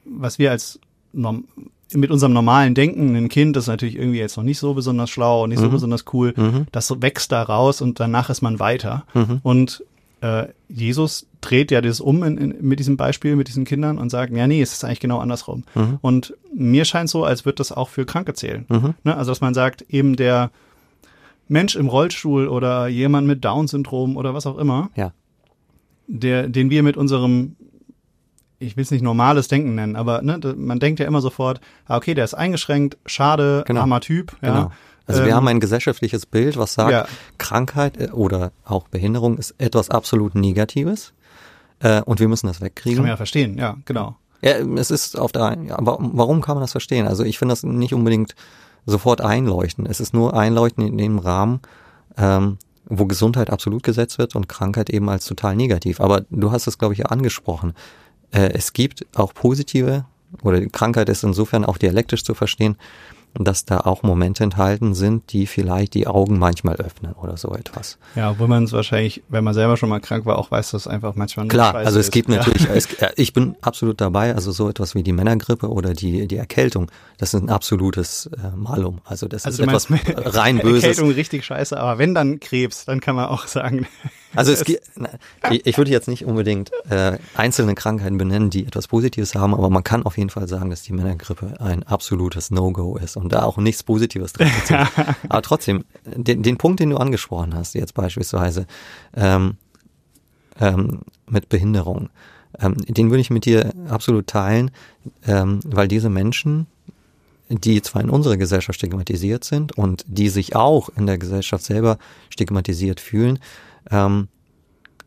[0.05, 0.79] was wir als
[1.13, 1.45] norm
[1.93, 5.43] mit unserem normalen Denken, ein Kind ist natürlich irgendwie jetzt noch nicht so besonders schlau
[5.43, 5.71] und nicht so Mhm.
[5.71, 6.65] besonders cool, Mhm.
[6.71, 9.05] das wächst da raus und danach ist man weiter.
[9.13, 9.39] Mhm.
[9.43, 9.83] Und
[10.21, 14.09] äh, Jesus dreht ja das um in, in, mit diesem Beispiel, mit diesen Kindern und
[14.09, 15.63] sagt, ja, nee, es ist eigentlich genau andersrum.
[15.75, 15.99] Mhm.
[16.01, 18.65] Und mir scheint so, als wird das auch für Kranke zählen.
[18.69, 18.95] Mhm.
[19.03, 19.15] Ne?
[19.15, 20.51] Also, dass man sagt, eben der,
[21.47, 25.11] Mensch im Rollstuhl oder jemand mit Down-Syndrom oder was auch immer, Ja.
[26.07, 27.55] der, den wir mit unserem,
[28.59, 31.97] ich will es nicht normales Denken nennen, aber ne, man denkt ja immer sofort, ah,
[31.97, 33.81] okay, der ist eingeschränkt, schade, Genau.
[33.81, 34.35] armer Typ.
[34.41, 34.47] Ja.
[34.53, 34.71] Genau.
[35.07, 37.05] Also wir Ähm, haben ein gesellschaftliches Bild, was sagt, Ja.
[37.37, 41.13] Krankheit äh, oder auch Behinderung ist etwas absolut Negatives
[41.79, 42.99] äh, und wir müssen das Kann wegkriegen.
[43.01, 44.15] man ja verstehen, ja, genau.
[44.41, 47.07] Ja, es ist auf der einen, ja, warum kann man das verstehen?
[47.07, 48.35] Also ich finde das nicht unbedingt
[48.85, 49.85] sofort einleuchten.
[49.85, 51.59] Es ist nur einleuchten in dem Rahmen,
[52.17, 55.99] ähm, wo Gesundheit absolut gesetzt wird und Krankheit eben als total negativ.
[55.99, 57.73] Aber du hast es, glaube ich, ja angesprochen.
[58.35, 60.05] Äh, es gibt auch positive,
[60.43, 62.75] oder die Krankheit ist insofern auch dialektisch zu verstehen,
[63.37, 67.97] dass da auch Momente enthalten sind, die vielleicht die Augen manchmal öffnen oder so etwas.
[68.15, 70.83] Ja, obwohl man es wahrscheinlich, wenn man selber schon mal krank war, auch weiß, dass
[70.83, 72.11] es einfach manchmal nur Klar, Scheiße also es ist.
[72.13, 72.37] gibt ja.
[72.37, 76.27] natürlich, es, äh, ich bin absolut dabei, also so etwas wie die Männergrippe oder die,
[76.27, 78.99] die Erkältung, das ist ein absolutes äh, Malum.
[79.03, 80.83] Also das Also ist etwas meinst, rein Böses.
[80.83, 83.85] Erkältung richtig scheiße, aber wenn dann Krebs, dann kann man auch sagen.
[84.35, 84.83] Also es gibt,
[85.51, 89.83] ich würde jetzt nicht unbedingt äh, einzelne Krankheiten benennen, die etwas Positives haben, aber man
[89.83, 93.57] kann auf jeden Fall sagen, dass die Männergrippe ein absolutes No-Go ist und da auch
[93.57, 94.71] nichts Positives drin ist.
[95.29, 98.65] aber trotzdem, den, den Punkt, den du angesprochen hast, jetzt beispielsweise
[99.15, 99.57] ähm,
[100.59, 102.09] ähm, mit Behinderung,
[102.59, 104.71] ähm, den würde ich mit dir absolut teilen,
[105.25, 106.67] ähm, weil diese Menschen,
[107.49, 111.97] die zwar in unserer Gesellschaft stigmatisiert sind und die sich auch in der Gesellschaft selber
[112.29, 113.39] stigmatisiert fühlen,
[113.91, 114.27] ähm,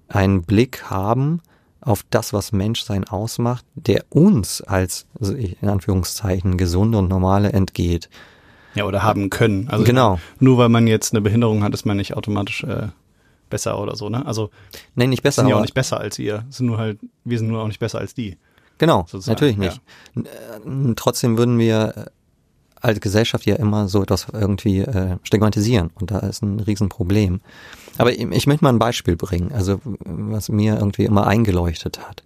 [0.08, 1.40] einen Blick haben
[1.80, 8.08] auf das, was Menschsein ausmacht, der uns als in Anführungszeichen gesunde und normale entgeht.
[8.74, 9.68] Ja, oder haben können.
[9.68, 10.18] Also Genau.
[10.40, 12.88] Nur weil man jetzt eine Behinderung hat, ist man nicht automatisch äh,
[13.50, 14.26] besser oder so, ne?
[14.26, 14.50] Also
[14.94, 16.44] Nein, nicht wir besser, sind ja auch nicht besser als ihr.
[16.50, 18.36] Sind nur halt, wir sind nur auch nicht besser als die.
[18.78, 19.80] Genau, sozusagen, natürlich nicht.
[20.14, 20.26] N-
[20.90, 22.04] äh, Trotzdem würden wir äh,
[22.80, 27.40] als Gesellschaft ja immer so etwas irgendwie äh, stigmatisieren und da ist ein Riesenproblem.
[27.96, 32.22] Aber ich, ich möchte mal ein Beispiel bringen, also was mir irgendwie immer eingeleuchtet hat.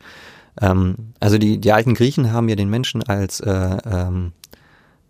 [0.61, 4.33] Ähm, also die, die alten Griechen haben ja den Menschen als äh, ähm,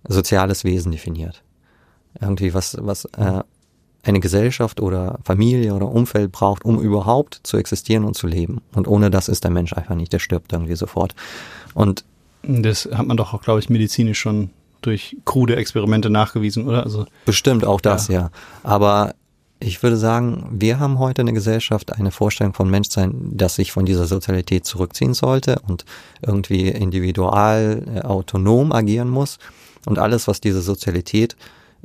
[0.07, 1.43] soziales Wesen definiert.
[2.21, 3.43] Irgendwie was, was äh,
[4.05, 8.61] eine Gesellschaft oder Familie oder Umfeld braucht, um überhaupt zu existieren und zu leben.
[8.75, 11.15] Und ohne das ist der Mensch einfach nicht, der stirbt irgendwie sofort.
[11.75, 12.05] Und
[12.43, 14.51] Das hat man doch auch, glaube ich, medizinisch schon
[14.83, 16.85] durch krude Experimente nachgewiesen, oder?
[16.85, 18.31] Also bestimmt auch das, ja.
[18.63, 19.15] Aber
[19.65, 23.87] ich würde sagen, wir haben heute eine Gesellschaft, eine Vorstellung von Menschsein, dass sich von
[23.87, 25.85] dieser Sozialität zurückziehen sollte und
[26.21, 29.39] irgendwie individual, äh, autonom agieren muss.
[29.87, 31.37] Und alles, was diese Sozialität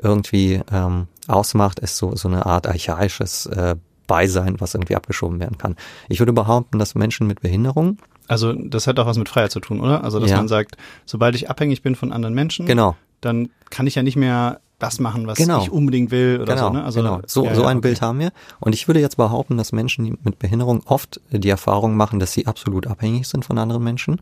[0.02, 3.76] irgendwie ähm, ausmacht, ist so, so eine Art archaisches äh,
[4.08, 5.76] Beisein, was irgendwie abgeschoben werden kann.
[6.08, 9.60] Ich würde behaupten, dass Menschen mit Behinderung, Also das hat auch was mit Freiheit zu
[9.60, 10.04] tun, oder?
[10.04, 10.38] Also dass Ja.
[10.38, 14.16] man sagt, sobald ich abhängig bin von anderen Menschen, genau, dann kann ich ja nicht
[14.16, 15.62] mehr das machen, was Genau.
[15.62, 16.74] ich unbedingt will oder genau, so.
[16.74, 16.84] Ne?
[16.84, 17.20] Also, genau.
[17.26, 17.88] So, ja, so ein okay.
[17.88, 18.32] Bild haben wir.
[18.60, 22.46] Und ich würde jetzt behaupten, dass Menschen mit Behinderung oft die Erfahrung machen, dass sie
[22.46, 24.22] absolut abhängig sind von anderen Menschen.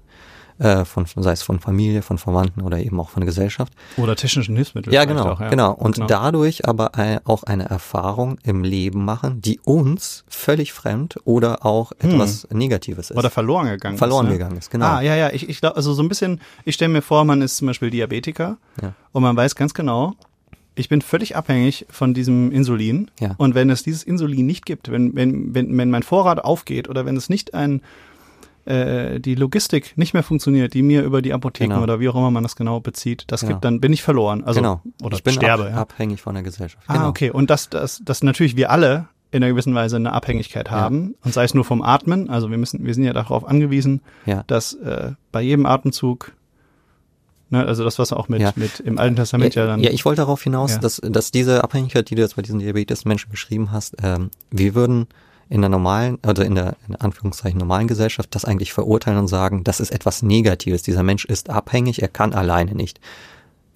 [0.58, 3.74] Äh, von, sei es von Familie, von Verwandten oder eben auch von der Gesellschaft.
[3.98, 4.94] Oder technischen Hilfsmitteln.
[4.94, 5.50] Ja, genau, auch, ja.
[5.50, 5.74] genau.
[5.74, 6.08] Und Genau.
[6.08, 6.92] dadurch aber
[7.26, 13.18] auch eine Erfahrung im Leben machen, die uns völlig fremd oder auch etwas Negatives ist.
[13.18, 14.32] Oder verloren gegangen Verloren ist.
[14.32, 14.38] Ne?
[14.38, 14.86] gegangen ist, genau.
[14.86, 15.30] Ah, ja, ja.
[15.34, 17.90] Ich, ich glaube, also so ein bisschen, ich stelle mir vor, man ist zum Beispiel
[17.90, 18.94] Diabetiker Ja.
[19.12, 20.14] und man weiß ganz genau,
[20.76, 23.12] ich bin völlig abhängig von diesem Insulin.
[23.20, 23.36] Ja.
[23.38, 27.06] Und wenn es dieses Insulin nicht gibt, wenn, wenn, wenn, wenn mein Vorrat aufgeht oder
[27.06, 27.82] wenn es nicht ein
[28.66, 31.84] äh, die Logistik nicht mehr funktioniert, die mir über die Apotheken Genau.
[31.84, 33.54] oder wie auch immer man das genau bezieht, das Genau.
[33.54, 34.44] gibt, dann bin ich verloren.
[34.44, 34.82] Also genau.
[35.04, 35.66] oder ich bin sterbe.
[35.66, 35.78] ab, ja.
[35.78, 36.84] abhängig von der Gesellschaft.
[36.88, 37.10] Ah, Genau.
[37.10, 37.30] okay.
[37.32, 41.16] Und dass, dass, dass natürlich wir alle in einer gewissen Weise eine Abhängigkeit haben.
[41.24, 42.30] Und sei es nur vom Atmen.
[42.30, 44.44] Also wir müssen, wir sind ja darauf angewiesen, Ja.
[44.48, 46.32] dass äh, bei jedem Atemzug,
[47.50, 48.54] ne, also das, was auch mit, Ja.
[48.56, 49.80] mit im Alten Testament ja, Ja, dann.
[49.82, 50.78] ja, ich wollte darauf hinaus, Ja.
[50.80, 55.08] dass, dass diese Abhängigkeit, die du jetzt bei diesen Diabetes-Menschen beschrieben hast, ähm, wir würden
[55.50, 59.64] in der normalen, oder in der in Anführungszeichen normalen Gesellschaft das eigentlich verurteilen und sagen,
[59.64, 60.84] das ist etwas Negatives.
[60.84, 63.00] Dieser Mensch ist abhängig, er kann alleine nicht.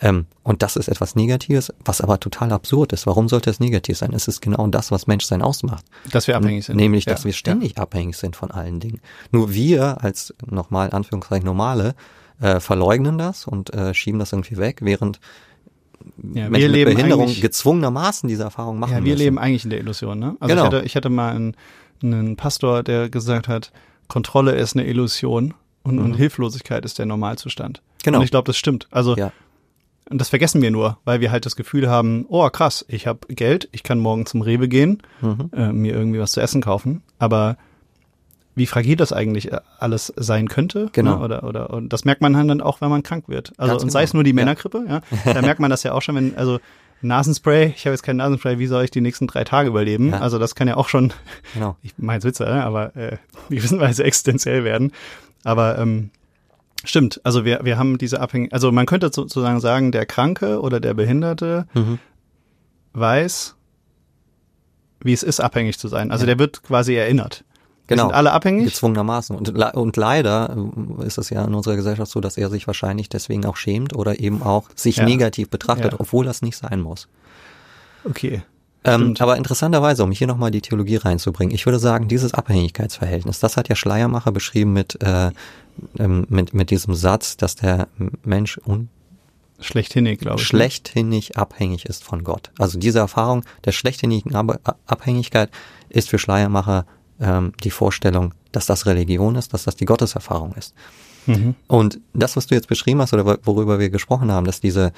[0.02, 3.06] Ähm, und das ist etwas Negatives, was aber total absurd ist.
[3.06, 4.14] Warum sollte es negativ sein?
[4.14, 5.86] Es ist genau das, was Menschsein ausmacht.
[6.12, 6.78] dass wir abhängig sind.
[6.78, 9.02] Nämlich, Ja, dass wir ständig abhängig sind von allen Dingen.
[9.32, 11.96] Nur wir als nochmal Anführungszeichen normale
[12.40, 15.20] äh, verleugnen das und äh, schieben das irgendwie weg, während
[16.34, 19.18] Ja, wir Menschen leben mit Behinderung eigentlich- gezwungenermaßen diese Erfahrung machen Ja, wir müssen.
[19.24, 20.36] leben eigentlich in der Illusion, ne?
[20.40, 20.68] Also Genau.
[20.68, 21.56] ich, hatte, ich hatte mal einen,
[22.04, 23.72] einen Pastor, der gesagt hat,
[24.08, 27.82] Kontrolle ist eine Illusion und, und Hilflosigkeit ist der Normalzustand.
[27.84, 27.98] Mhm.
[28.04, 28.18] Genau.
[28.20, 28.88] Und ich glaube, das stimmt.
[28.92, 29.32] Also Ja.
[30.10, 33.20] Und das vergessen wir nur, weil wir halt das Gefühl haben, oh krass, ich habe
[33.28, 35.52] Geld, ich kann morgen zum Rewe gehen, Mhm.
[35.56, 37.04] äh, mir irgendwie was zu essen kaufen.
[37.20, 37.58] Aber
[38.60, 40.90] wie fragil das eigentlich äh, alles sein könnte.
[40.92, 41.18] Genau.
[41.18, 41.24] Ne?
[41.24, 43.54] Oder, oder, und das merkt man dann auch, wenn man krank wird.
[43.58, 44.20] Also Ganz und sei es genau.
[44.20, 44.36] nur die Ja.
[44.36, 45.02] Männergrippe, ja.
[45.34, 46.60] Da merkt man das ja auch schon, wenn, also
[47.02, 50.10] Nasenspray, ich habe jetzt kein Nasenspray, wie soll ich die nächsten drei Tage überleben?
[50.10, 50.20] Ja.
[50.20, 51.14] Also das kann ja auch schon,
[51.54, 51.78] genau.
[51.82, 53.18] ich meine Witze, ne, aber äh,
[53.50, 54.92] gewissenweise existenziell werden.
[55.46, 56.12] Aber ähm,
[56.84, 60.82] stimmt, also wir, wir haben diese Abhängigkeit, also man könnte sozusagen sagen, der Kranke oder
[60.82, 62.00] der Behinderte mhm.
[62.94, 63.56] weiß,
[65.02, 66.12] wie es ist, abhängig zu sein.
[66.12, 66.28] Also ja.
[66.28, 67.46] der wird quasi erinnert.
[67.90, 68.04] Genau.
[68.04, 68.66] sind alle abhängig?
[68.66, 69.36] Gezwungenermaßen.
[69.36, 70.56] Und, und leider
[71.00, 73.96] äh, ist es ja in unserer Gesellschaft so, dass er sich wahrscheinlich deswegen auch schämt
[73.96, 75.06] oder eben auch sich ja.
[75.06, 76.00] negativ betrachtet, ja.
[76.00, 77.08] obwohl das nicht sein muss.
[78.04, 78.44] Okay.
[78.84, 83.58] Ähm, aber interessanterweise, um hier nochmal die Theologie reinzubringen, ich würde sagen, dieses Abhängigkeitsverhältnis, das
[83.58, 85.32] hat ja Schleiermacher beschrieben mit, äh,
[85.98, 87.88] ähm, mit, mit diesem Satz, dass der
[88.24, 88.90] Mensch un
[89.62, 90.44] Schlechthinnig, glaube ich.
[90.44, 90.46] Ne?
[90.46, 92.52] Schlechthinnig abhängig ist von Gott.
[92.60, 94.34] Also diese Erfahrung der schlechthinigen
[94.86, 95.50] Abhängigkeit
[95.90, 96.86] ist für Schleiermacher
[97.20, 100.74] ähm, die Vorstellung, dass das Religion ist, dass das die Gotteserfahrung ist.
[101.26, 101.56] Mhm.
[101.68, 104.92] Und das, was du jetzt beschrieben hast oder worüber wir gesprochen haben, dass diese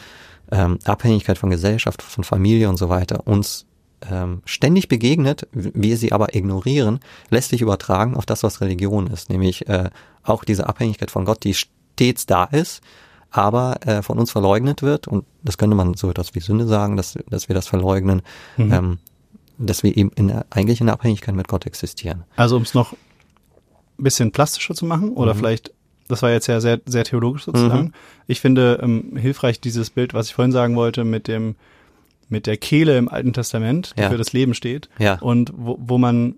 [0.52, 3.66] ähm, Abhängigkeit von Gesellschaft, von Familie und so weiter uns
[4.10, 9.30] ähm, ständig begegnet, wir sie aber ignorieren, lässt sich übertragen auf das, was Religion ist,
[9.30, 9.90] nämlich äh,
[10.24, 12.82] auch diese Abhängigkeit von Gott, die stets da ist,
[13.30, 16.98] aber äh, von uns verleugnet wird und das könnte man so etwas wie Sünde sagen,
[16.98, 18.22] dass, dass wir das verleugnen,
[18.58, 18.74] mhm.
[18.74, 19.00] ähm,
[19.66, 22.24] dass wir eben in eigentlich in der Abhängigkeit mit Gott existieren.
[22.36, 25.40] Also um es noch ein bisschen plastischer zu machen oder mhm.
[25.40, 25.72] vielleicht,
[26.08, 27.86] das war jetzt ja sehr, sehr theologisch sozusagen.
[27.86, 27.94] Mhm.
[28.28, 31.56] Ich finde ähm, hilfreich dieses Bild, was ich vorhin sagen wollte, mit dem,
[32.30, 34.10] mit der Kehle im Alten Testament, die ja.
[34.10, 34.90] für das Leben steht.
[35.00, 35.20] Ja.
[35.20, 36.36] Und wo, wo man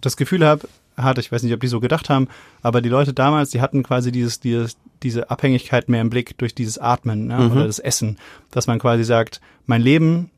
[0.00, 2.28] das Gefühl hat, hat, ich weiß nicht, ob die so gedacht haben,
[2.62, 6.54] aber die Leute damals, die hatten quasi dieses, dieses, diese Abhängigkeit mehr im Blick durch
[6.54, 7.52] dieses Atmen ne, mhm.
[7.52, 8.18] oder das Essen,
[8.50, 10.30] dass man quasi sagt, mein Leben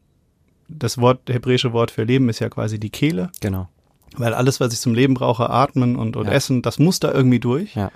[0.69, 3.31] das Wort, hebräische Wort für Leben ist ja quasi die Kehle.
[3.41, 3.69] Genau.
[4.17, 6.33] Weil alles, was ich zum Leben brauche, atmen und, und ja.
[6.33, 7.75] essen, das muss da irgendwie durch.
[7.75, 7.91] Ja.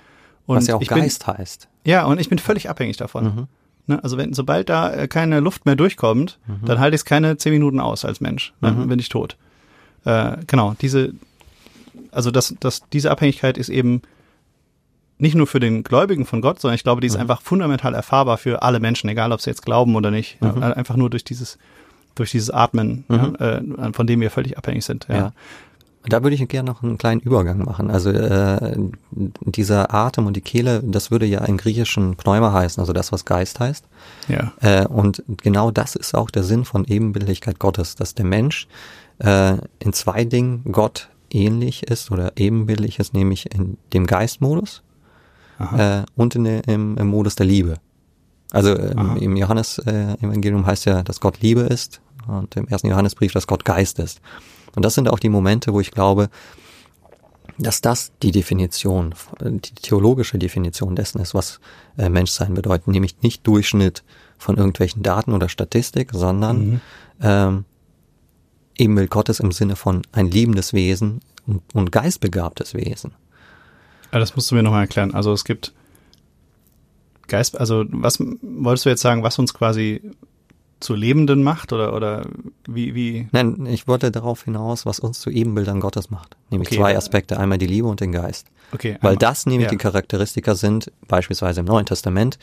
[0.45, 1.67] Und was ja auch Geist bin, heißt.
[1.85, 3.23] Ja, und ich bin völlig abhängig davon.
[3.23, 3.47] Mhm.
[3.87, 4.03] Ne?
[4.03, 6.65] Also wenn, sobald da äh, keine Luft mehr durchkommt, mhm.
[6.65, 8.53] dann halte ich es keine zehn Minuten aus als Mensch.
[8.61, 8.69] Ne?
[8.69, 9.37] Dann bin ich tot.
[10.05, 11.13] Äh, genau, diese,
[12.11, 14.01] also das, das, diese Abhängigkeit ist eben
[15.17, 17.21] nicht nur für den Gläubigen von Gott, sondern ich glaube, die ist mhm.
[17.21, 20.41] einfach fundamental erfahrbar für alle Menschen, egal ob sie jetzt glauben oder nicht.
[20.41, 20.63] Mhm.
[20.63, 21.59] Einfach nur durch dieses
[22.15, 23.35] durch dieses Atmen, mhm.
[23.39, 25.07] ja, äh, von dem wir völlig abhängig sind.
[25.09, 25.15] Ja.
[25.15, 25.33] ja.
[26.05, 27.91] Da würde ich gerne noch einen kleinen Übergang machen.
[27.91, 28.75] Also äh,
[29.11, 33.23] dieser Atem und die Kehle, das würde ja im Griechischen Pneuma heißen, also das, was
[33.23, 33.85] Geist heißt.
[34.27, 34.51] Ja.
[34.61, 38.67] Äh, und genau das ist auch der Sinn von Ebenbildlichkeit Gottes, dass der Mensch
[39.19, 44.81] äh, in zwei Dingen Gott ähnlich ist oder ebenbildlich ist, nämlich in dem Geistmodus
[45.77, 47.75] äh, und in im, im Modus der Liebe.
[48.51, 53.31] Also ähm, im Johannes-Evangelium äh, heißt ja, dass Gott Liebe ist und im ersten Johannesbrief,
[53.31, 54.21] dass Gott Geist ist.
[54.75, 56.29] Und das sind auch die Momente, wo ich glaube,
[57.57, 61.59] dass das die Definition, die theologische Definition dessen ist, was
[61.97, 64.03] äh, Menschsein bedeutet, nämlich nicht Durchschnitt
[64.37, 66.81] von irgendwelchen Daten oder Statistik, sondern mhm.
[67.21, 67.65] ähm,
[68.77, 73.13] Ebenbild Gottes im Sinne von ein liebendes Wesen und, und geistbegabtes Wesen.
[74.11, 75.13] Ja, das musst du mir nochmal erklären.
[75.13, 75.73] Also es gibt
[77.31, 80.01] Geist, also was wolltest du jetzt sagen, was uns quasi
[80.81, 82.25] zu Lebenden macht oder, oder
[82.67, 83.27] wie, wie?
[83.31, 86.35] Nein, ich wollte darauf hinaus, was uns zu Ebenbildern Gottes macht.
[86.49, 88.47] Nämlich okay, zwei Aspekte, einmal die Liebe und den Geist.
[88.73, 88.97] Okay.
[89.01, 89.69] Weil einmal, das nämlich ja.
[89.69, 92.39] die Charakteristika sind, beispielsweise im Neuen Testament,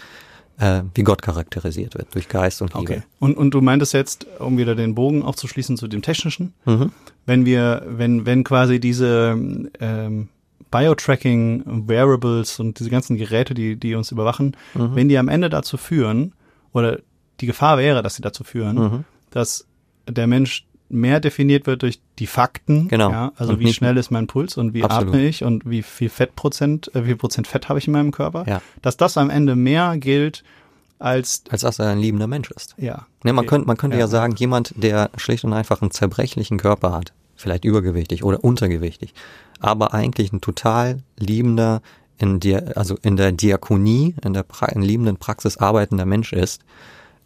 [0.58, 2.92] äh, wie Gott charakterisiert wird, durch Geist und Liebe.
[2.92, 3.02] Okay.
[3.18, 6.92] Und, und du meintest jetzt, um wieder den Bogen aufzuschließen zu dem Technischen, mhm.
[7.26, 9.36] wenn wir, wenn, wenn quasi diese
[9.80, 10.28] ähm,
[10.70, 14.94] Biotracking, Wearables und diese ganzen Geräte, die, die uns überwachen, mhm.
[14.94, 16.34] wenn die am Ende dazu führen,
[16.72, 16.98] oder
[17.40, 19.04] die Gefahr wäre, dass sie dazu führen, mhm.
[19.30, 19.66] dass
[20.06, 22.88] der Mensch mehr definiert wird durch die Fakten.
[22.88, 23.10] Genau.
[23.10, 25.08] Ja, also und wie schnell ist mein Puls und wie absolut.
[25.08, 28.10] atme ich und wie viel Fettprozent, äh, wie viel Prozent Fett habe ich in meinem
[28.10, 28.44] Körper.
[28.48, 28.62] Ja.
[28.82, 30.44] Dass das am Ende mehr gilt
[30.98, 32.74] als als dass er ein liebender Mensch ist.
[32.78, 33.06] Ja.
[33.22, 33.48] Ne, man okay.
[33.48, 34.04] könnte man könnte ja.
[34.04, 39.14] ja sagen, jemand, der schlicht und einfach einen zerbrechlichen Körper hat, vielleicht übergewichtig oder untergewichtig,
[39.60, 41.80] aber eigentlich ein total liebender,
[42.18, 46.62] in der, also in der Diakonie, in der pra in liebenden Praxis arbeitender Mensch ist,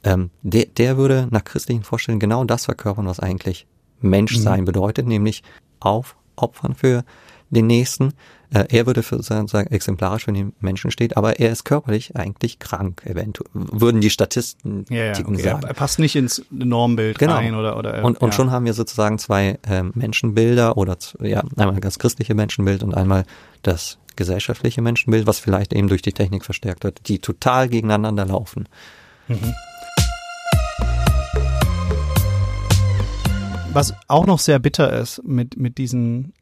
[0.04, 3.66] ähm, der, der würde nach christlichen Vorstellungen genau das verkörpern, was eigentlich
[4.00, 4.66] Menschsein mhm.
[4.66, 5.42] bedeutet, nämlich
[5.80, 7.04] aufopfern für
[7.52, 8.14] den Nächsten.
[8.52, 12.58] Äh, er würde für sozusagen exemplarisch für den Menschen steht, aber er ist körperlich eigentlich
[12.58, 13.48] krank, eventuell.
[13.54, 15.42] Würden die Statisten ja, ja, okay.
[15.42, 15.66] sagen.
[15.66, 17.34] Er passt nicht ins Normbild genau.
[17.34, 18.32] rein oder, oder und, und ja.
[18.32, 23.24] schon haben wir sozusagen zwei äh, Menschenbilder oder ja, einmal das christliche Menschenbild und einmal
[23.62, 28.68] das gesellschaftliche Menschenbild, was vielleicht eben durch die Technik verstärkt wird, die total gegeneinander laufen.
[29.28, 29.54] Mhm.
[33.72, 36.34] Was auch noch sehr bitter ist mit, mit diesen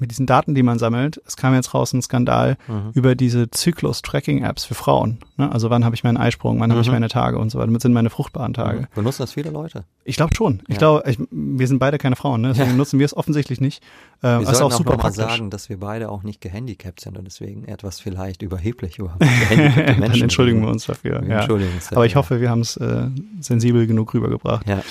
[0.00, 2.90] mit diesen Daten, die man sammelt, es kam jetzt raus ein Skandal mhm.
[2.94, 5.18] über diese Zyklus-Tracking-Apps für Frauen.
[5.36, 5.50] Ne?
[5.50, 6.74] Also wann habe ich meinen Eisprung, wann mhm.
[6.74, 7.66] habe ich meine Tage und so weiter.
[7.66, 8.80] Damit sind meine fruchtbaren Tage.
[8.80, 8.86] Mhm.
[8.94, 9.84] Benutzen das viele Leute?
[10.04, 10.62] Ich glaube schon.
[10.68, 10.78] Ich ja.
[10.78, 12.48] glaube, wir sind beide keine Frauen, ne?
[12.48, 12.76] deswegen ja.
[12.76, 13.82] nutzen wir es offensichtlich nicht.
[14.22, 17.18] Ähm, wir sollten auch, auch super mal sagen, dass wir beide auch nicht gehandicapt sind
[17.18, 21.22] und deswegen etwas vielleicht überheblich über Dann entschuldigen wir uns dafür.
[21.22, 21.46] Wir ja.
[21.46, 23.08] uns dafür, Aber ich hoffe, wir haben es äh,
[23.40, 24.68] sensibel genug rübergebracht.
[24.68, 24.82] Ja.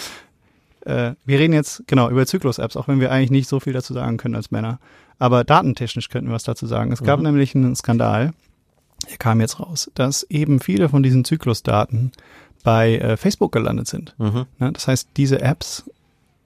[0.88, 3.94] Äh, wir reden jetzt genau über Zyklus-Apps, auch wenn wir eigentlich nicht so viel dazu
[3.94, 4.80] sagen können als Männer.
[5.20, 6.92] Aber datentechnisch könnten wir was dazu sagen.
[6.92, 7.26] Es gab mhm.
[7.26, 8.32] nämlich einen Skandal,
[9.10, 12.12] der kam jetzt raus, dass eben viele von diesen Zyklusdaten
[12.64, 14.16] bei äh, Facebook gelandet sind.
[14.18, 14.46] Mhm.
[14.60, 14.72] Ne?
[14.72, 15.90] Das heißt, diese Apps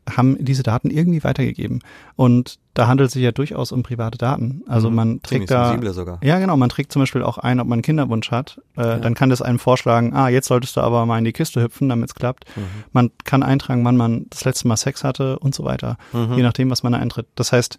[0.09, 1.79] haben diese Daten irgendwie weitergegeben.
[2.15, 4.63] Und da handelt es sich ja durchaus um private Daten.
[4.67, 4.95] Also mhm.
[4.95, 5.77] man trägt da.
[5.91, 6.19] Sogar.
[6.23, 6.55] Ja, genau.
[6.55, 8.61] Man trägt zum Beispiel auch ein, ob man einen Kinderwunsch hat.
[8.77, 8.97] Äh, ja.
[8.99, 11.89] Dann kann das einem vorschlagen, ah, jetzt solltest du aber mal in die Kiste hüpfen,
[11.89, 12.45] damit es klappt.
[12.55, 12.61] Mhm.
[12.93, 15.97] Man kann eintragen, wann man das letzte Mal Sex hatte und so weiter.
[16.13, 16.35] Mhm.
[16.35, 17.27] Je nachdem, was man da eintritt.
[17.35, 17.77] Das heißt,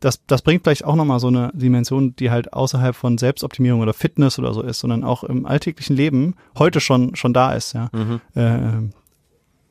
[0.00, 3.92] das, das bringt vielleicht auch nochmal so eine Dimension, die halt außerhalb von Selbstoptimierung oder
[3.92, 7.90] Fitness oder so ist, sondern auch im alltäglichen Leben heute schon, schon da ist, ja.
[7.92, 8.20] Mhm.
[8.34, 8.90] Äh,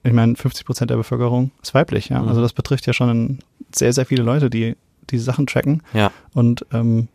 [0.04, 2.22] ich meine, 50 Prozent der Bevölkerung ist weiblich, ja.
[2.22, 2.30] Mhm.
[2.30, 3.40] Also das betrifft ja schon
[3.74, 4.76] sehr, sehr viele Leute, die
[5.10, 5.84] diese Sachen tracken.
[5.94, 6.12] Ja.
[6.34, 7.08] Und ähm,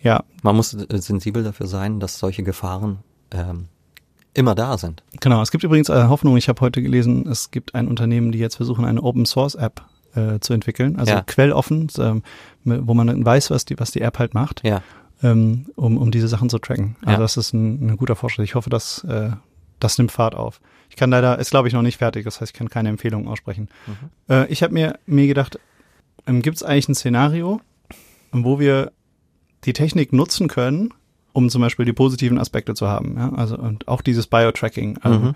[0.00, 0.24] ja.
[0.42, 2.98] Man muss äh, sensibel dafür sein, dass solche Gefahren
[3.30, 3.66] ähm,
[4.34, 5.02] immer da sind.
[5.20, 5.42] Genau.
[5.42, 8.56] Es gibt übrigens eine Hoffnung, ich habe heute gelesen, es gibt ein Unternehmen, die jetzt
[8.56, 9.84] versuchen, eine Open Source App
[10.14, 11.22] äh, zu entwickeln, also ja.
[11.22, 12.22] quelloffen, ähm,
[12.64, 14.62] wo man weiß, was die, was die App halt macht.
[14.64, 14.82] Ja.
[15.22, 16.96] Ähm, um, um diese Sachen zu tracken.
[17.00, 17.18] Also ja.
[17.18, 18.44] das ist ein, ein guter Fortschritt.
[18.44, 19.30] Ich hoffe, dass äh,
[19.80, 20.60] das nimmt Fahrt auf.
[20.96, 23.28] Ich kann leider, ist glaube ich noch nicht fertig, das heißt, ich kann keine Empfehlungen
[23.28, 23.68] aussprechen.
[23.86, 24.34] Mhm.
[24.34, 25.60] Äh, ich habe mir, mir gedacht,
[26.26, 27.60] ähm, gibt es eigentlich ein Szenario,
[28.32, 28.92] wo wir
[29.64, 30.94] die Technik nutzen können,
[31.34, 33.14] um zum Beispiel die positiven Aspekte zu haben.
[33.18, 33.30] Ja?
[33.34, 34.96] Also und auch dieses Bio-Tracking.
[35.02, 35.34] Also, mhm.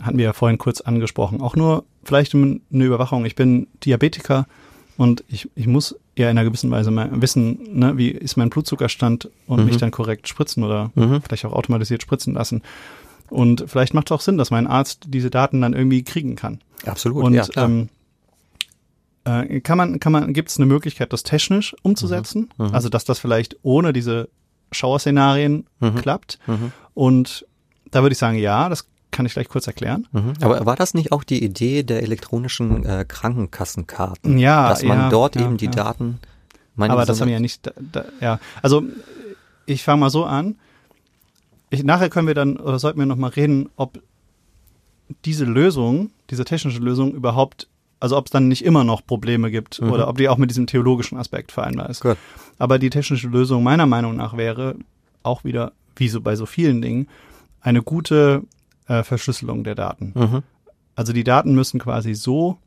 [0.00, 1.40] Hatten wir ja vorhin kurz angesprochen.
[1.40, 3.24] Auch nur vielleicht eine Überwachung.
[3.24, 4.46] Ich bin Diabetiker
[4.96, 8.50] und ich, ich muss ja in einer gewissen Weise mal wissen, ne, wie ist mein
[8.50, 9.66] Blutzuckerstand und mhm.
[9.66, 11.20] mich dann korrekt spritzen oder mhm.
[11.20, 12.62] vielleicht auch automatisiert spritzen lassen.
[13.30, 16.60] Und vielleicht macht es auch Sinn, dass mein Arzt diese Daten dann irgendwie kriegen kann.
[16.86, 17.24] Absolut.
[17.24, 17.66] Und ja, klar.
[17.66, 17.88] Ähm,
[19.24, 22.50] äh, kann man, kann man, gibt es eine Möglichkeit, das technisch umzusetzen?
[22.58, 22.66] Mhm.
[22.66, 22.74] Mhm.
[22.74, 24.28] Also dass das vielleicht ohne diese
[24.72, 25.94] Schauerszenarien mhm.
[25.96, 26.38] klappt.
[26.46, 26.72] Mhm.
[26.92, 27.46] Und
[27.90, 30.08] da würde ich sagen, ja, das kann ich gleich kurz erklären.
[30.12, 30.34] Mhm.
[30.40, 34.38] Aber war das nicht auch die Idee der elektronischen äh, Krankenkassenkarten?
[34.38, 35.70] Ja, dass man ja, dort ja, eben die ja.
[35.70, 36.18] Daten.
[36.76, 37.66] Aber das haben wir ja nicht.
[37.66, 38.82] Da, da, ja, also
[39.66, 40.56] ich fange mal so an.
[41.74, 44.00] Ich, nachher können wir dann oder sollten wir noch mal reden, ob
[45.24, 47.68] diese Lösung, diese technische Lösung überhaupt,
[48.00, 49.90] also ob es dann nicht immer noch Probleme gibt mhm.
[49.90, 52.00] oder ob die auch mit diesem theologischen Aspekt vereinbar ist.
[52.00, 52.16] Gut.
[52.58, 54.76] Aber die technische Lösung meiner Meinung nach wäre
[55.22, 57.08] auch wieder, wie so bei so vielen Dingen,
[57.60, 58.42] eine gute
[58.88, 60.12] äh, Verschlüsselung der Daten.
[60.14, 60.42] Mhm.
[60.94, 62.58] Also die Daten müssen quasi so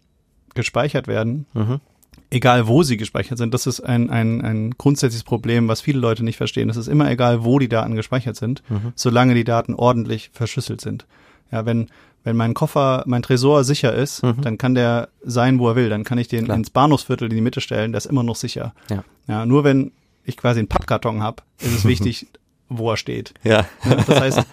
[0.54, 1.80] gespeichert werden, mhm.
[2.29, 3.53] Egal wo sie gespeichert sind.
[3.53, 6.69] Das ist ein, ein, ein grundsätzliches Problem, was viele Leute nicht verstehen.
[6.69, 8.91] Es ist immer egal, wo die Daten gespeichert sind, mhm.
[8.95, 11.05] solange die Daten ordentlich verschlüsselt sind.
[11.51, 11.87] Ja, wenn,
[12.23, 14.41] wenn mein Koffer, mein Tresor sicher ist, mhm.
[14.41, 15.89] dann kann der sein, wo er will.
[15.89, 16.57] Dann kann ich den Klar.
[16.57, 18.73] ins Bahnhofsviertel in die Mitte stellen, der ist immer noch sicher.
[18.89, 19.03] Ja.
[19.27, 19.91] ja nur wenn
[20.25, 22.27] ich quasi einen Pappkarton habe, ist es wichtig,
[22.67, 23.33] wo er steht.
[23.43, 23.65] Ja.
[23.85, 24.45] ja das heißt,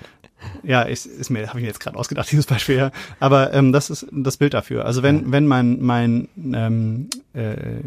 [0.63, 2.77] ja, ist, ist mir, habe ich mir jetzt gerade ausgedacht, dieses Beispiel.
[2.77, 2.91] Ja.
[3.19, 4.85] Aber ähm, das ist das Bild dafür.
[4.85, 7.81] Also wenn, wenn mein, mein ähm, äh,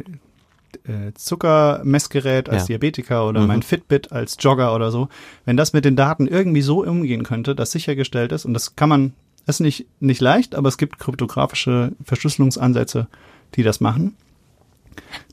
[0.84, 2.78] äh, Zuckermessgerät als ja.
[2.78, 3.48] Diabetiker oder mhm.
[3.48, 5.10] mein Fitbit als Jogger oder so,
[5.46, 8.90] wenn das mit den Daten irgendwie so umgehen könnte, dass sichergestellt ist, und das kann
[8.90, 9.14] man,
[9.46, 13.08] ist nicht, nicht leicht, aber es gibt kryptografische Verschlüsselungsansätze,
[13.56, 14.16] die das machen,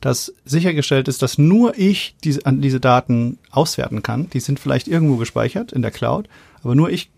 [0.00, 4.31] dass sichergestellt ist, dass nur ich diese, diese Daten auswerten kann.
[4.31, 6.29] Die sind vielleicht irgendwo gespeichert in der Cloud,
[6.62, 7.11] aber nur ich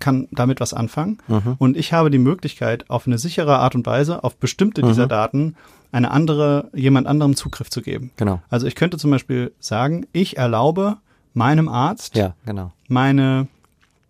[0.00, 1.18] kann damit was anfangen.
[1.28, 1.54] Mhm.
[1.58, 4.88] Und ich habe die Möglichkeit, auf eine sichere Art und Weise auf bestimmte mhm.
[4.88, 5.56] dieser Daten
[5.94, 8.10] eine andere, jemand anderem Zugriff zu geben.
[8.16, 8.42] Genau.
[8.50, 10.96] Also ich könnte zum Beispiel sagen, ich erlaube
[11.34, 12.72] meinem Arzt, ja, genau.
[12.88, 13.46] meine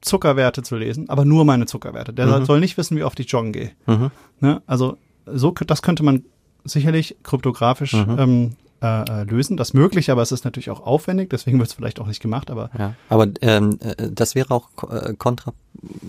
[0.01, 2.15] Zuckerwerte zu lesen, aber nur meine Zuckerwerte.
[2.15, 2.47] Der mhm.
[2.47, 3.73] soll nicht wissen, wie oft ich joggen gehe.
[3.87, 4.11] Mhm.
[4.41, 4.63] Ne?
[4.67, 6.25] Also so, das könnte man
[6.65, 8.17] sicherlich kryptografisch mhm.
[8.19, 9.57] ähm, äh, äh, lösen.
[9.57, 12.21] Das ist möglich, aber es ist natürlich auch aufwendig, deswegen wird es vielleicht auch nicht
[12.21, 12.51] gemacht.
[12.51, 15.55] Aber ja, aber ähm, äh, das wäre auch äh, kontra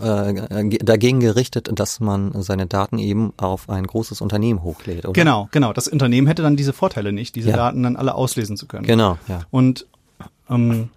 [0.01, 5.05] äh, dagegen gerichtet, dass man seine Daten eben auf ein großes Unternehmen hochlädt.
[5.05, 5.13] Oder?
[5.13, 5.71] Genau, genau.
[5.71, 7.55] Das Unternehmen hätte dann diese Vorteile nicht, diese ja.
[7.55, 8.85] Daten dann alle auslesen zu können.
[8.85, 9.17] Genau.
[9.29, 9.41] Ja.
[9.51, 9.87] Und
[10.49, 10.89] ähm,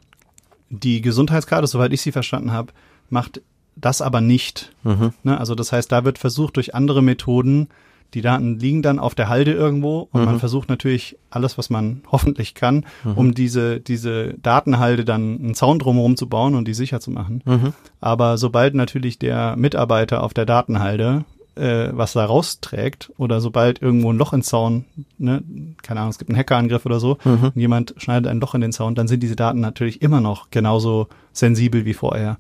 [0.71, 2.73] die Gesundheitskarte, soweit ich sie verstanden habe,
[3.09, 3.41] macht
[3.77, 4.73] das aber nicht.
[4.83, 5.13] Mhm.
[5.23, 5.39] Ne?
[5.39, 7.69] Also das heißt, da wird versucht durch andere Methoden
[8.15, 10.27] die Daten liegen dann auf der Halde irgendwo und mhm.
[10.27, 13.13] man versucht natürlich alles, was man hoffentlich kann, mhm.
[13.13, 17.43] um diese, diese Datenhalde dann einen Zaun drumherum zu bauen und die sicher zu machen.
[17.45, 17.73] Mhm.
[18.01, 21.25] Aber sobald natürlich der Mitarbeiter auf der Datenhalde
[21.59, 24.85] äh, was da rausträgt oder sobald irgendwo ein Loch in Zaun,
[25.19, 25.43] ne,
[25.83, 27.45] keine Ahnung, es gibt einen Hackerangriff oder so, Mhm.
[27.55, 30.51] und jemand schneidet ein Loch in den Zaun, dann sind diese Daten natürlich immer noch
[30.51, 32.39] genauso sensibel wie vorher.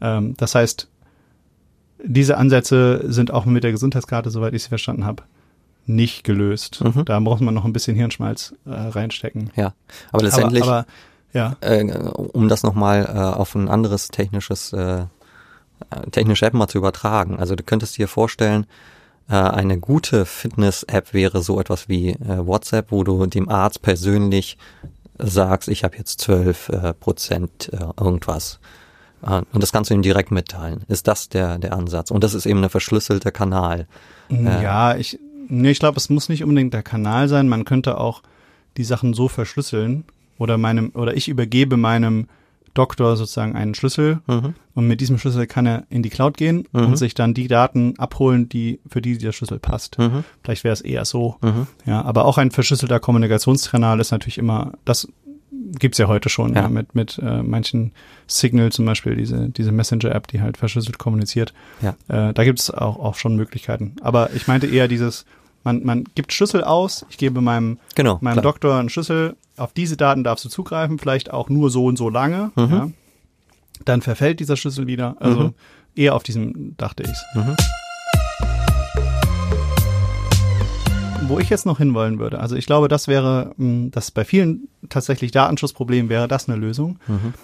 [0.00, 0.88] Ähm, das heißt,
[2.04, 5.22] diese Ansätze sind auch mit der Gesundheitskarte, soweit ich sie verstanden habe,
[5.86, 6.82] nicht gelöst.
[6.82, 7.04] Mhm.
[7.04, 9.50] Da muss man noch ein bisschen Hirnschmalz äh, reinstecken.
[9.56, 9.74] Ja,
[10.12, 10.86] aber letztendlich, aber, aber
[11.32, 15.06] ja, äh, um das nochmal äh, auf ein anderes technisches, äh, äh,
[16.10, 17.38] technische App mal zu übertragen.
[17.38, 18.66] Also du könntest dir vorstellen,
[19.28, 24.58] äh, eine gute Fitness-App wäre so etwas wie äh, WhatsApp, wo du dem Arzt persönlich
[25.18, 28.58] sagst, ich habe jetzt 12 äh, Prozent äh, irgendwas.
[29.22, 30.82] Äh, Und das kannst du ihm direkt mitteilen.
[30.88, 32.10] Ist das der, der Ansatz?
[32.10, 33.86] Und das ist eben ein verschlüsselter Kanal.
[34.30, 35.18] Äh, Ja, ich,
[35.48, 37.48] nee, ich glaube, es muss nicht unbedingt der Kanal sein.
[37.48, 38.22] Man könnte auch
[38.76, 40.04] die Sachen so verschlüsseln
[40.38, 42.28] oder meinem, oder ich übergebe meinem
[42.72, 44.54] Doktor sozusagen einen Schlüssel Mhm.
[44.76, 46.80] und mit diesem Schlüssel kann er in die Cloud gehen Mhm.
[46.86, 49.98] und sich dann die Daten abholen, die, für die der Schlüssel passt.
[49.98, 50.22] Mhm.
[50.44, 51.34] Vielleicht wäre es eher so.
[51.42, 51.66] Mhm.
[51.84, 55.08] Ja, aber auch ein verschlüsselter Kommunikationskanal ist natürlich immer, das
[55.78, 56.62] gibt's ja heute schon, Ja.
[56.62, 56.68] ja.
[56.68, 57.92] mit, mit äh, manchen
[58.26, 61.52] Signal zum Beispiel, diese, diese Messenger-App, die halt verschlüsselt kommuniziert.
[61.80, 61.94] Ja.
[62.08, 63.96] Äh, da gibt's auch, auch schon Möglichkeiten.
[64.02, 65.24] Aber ich meinte eher dieses,
[65.64, 68.18] man, man gibt Schlüssel aus, ich gebe meinem, Genau.
[68.20, 68.42] meinem klar.
[68.42, 72.08] Doktor einen Schlüssel, auf diese Daten darfst du zugreifen, vielleicht auch nur so und so
[72.08, 72.50] lange.
[72.56, 72.70] Mhm.
[72.72, 72.90] Ja.
[73.84, 75.16] Dann verfällt dieser Schlüssel wieder.
[75.20, 75.54] Also Mhm.
[75.96, 77.22] eher auf diesem dachte ich's.
[77.34, 77.56] Mhm.
[81.30, 84.68] Wo ich jetzt noch hinwollen würde, also ich glaube, das wäre, mh, dass bei vielen
[84.88, 86.98] tatsächlich Datenschutzproblemen wäre das eine Lösung.
[87.06, 87.34] Mhm.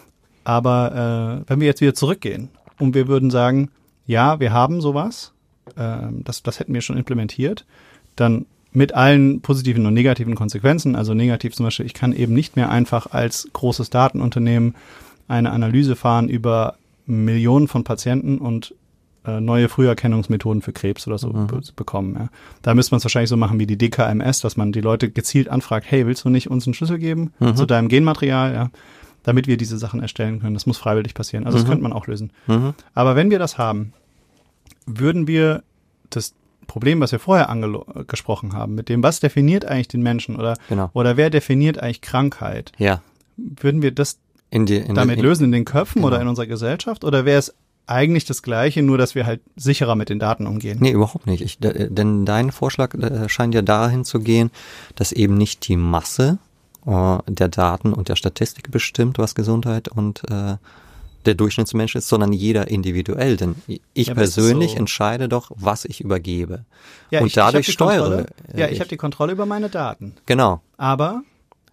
[0.45, 3.71] Aber äh, wenn wir jetzt wieder zurückgehen und wir würden sagen,
[4.07, 5.33] ja, wir haben sowas,
[5.77, 7.67] ähm, das, das hätten wir schon implementiert,
[8.15, 12.57] dann mit allen positiven und negativen Konsequenzen, also negativ zum Beispiel, ich kann eben nicht
[12.57, 14.75] mehr einfach als großes Datenunternehmen
[15.29, 16.77] eine Analyse fahren über
[17.07, 18.75] Millionen von Patienten und
[19.27, 21.47] äh, neue Früherkennungsmethoden für Krebs oder so Mhm.
[21.49, 22.15] be bekommen.
[22.19, 22.29] Ja.
[22.63, 25.49] Da müsste man es wahrscheinlich so machen wie die DKMS, dass man die Leute gezielt
[25.49, 27.57] anfragt, hey, willst du nicht uns einen Schlüssel geben Mhm.
[27.57, 28.71] zu deinem Genmaterial, ja,
[29.23, 30.55] damit wir diese Sachen erstellen können.
[30.55, 31.45] Das muss freiwillig passieren.
[31.47, 31.71] Also das Mhm.
[31.71, 32.31] könnte man auch lösen.
[32.47, 32.75] Mhm.
[32.95, 33.93] Aber wenn wir das haben,
[34.87, 35.63] würden wir
[36.11, 36.35] das
[36.67, 40.91] Problem, was wir vorher angesprochen haben, mit dem, was definiert eigentlich den Menschen oder, Genau.
[40.95, 43.03] oder wer definiert eigentlich Krankheit, Ja.
[43.37, 44.19] würden wir das
[44.51, 46.09] In die, in damit in, lösen in den Köpfen Genau.
[46.09, 47.55] oder in unserer Gesellschaft oder wäre es
[47.87, 50.79] eigentlich das Gleiche, nur dass wir halt sicherer mit den Daten umgehen?
[50.81, 51.41] Nee, überhaupt nicht.
[51.43, 54.51] Ich, denn dein Vorschlag äh, scheint ja dahin zu gehen,
[54.97, 56.39] dass eben nicht die Masse
[56.87, 60.57] äh, der Daten und der Statistik bestimmt, was Gesundheit und äh,
[61.27, 63.37] der Durchschnittsmensch ist, sondern jeder individuell.
[63.37, 63.57] Denn
[63.95, 64.77] ich Ja, persönlich so?
[64.79, 66.65] entscheide doch, was ich übergebe.
[67.11, 68.27] Ja, und ich- ich dadurch die steuere.
[68.53, 68.81] Äh, Ja, ich ich.
[68.81, 70.15] habe die Kontrolle über meine Daten.
[70.27, 70.61] Genau.
[70.77, 71.23] Aber,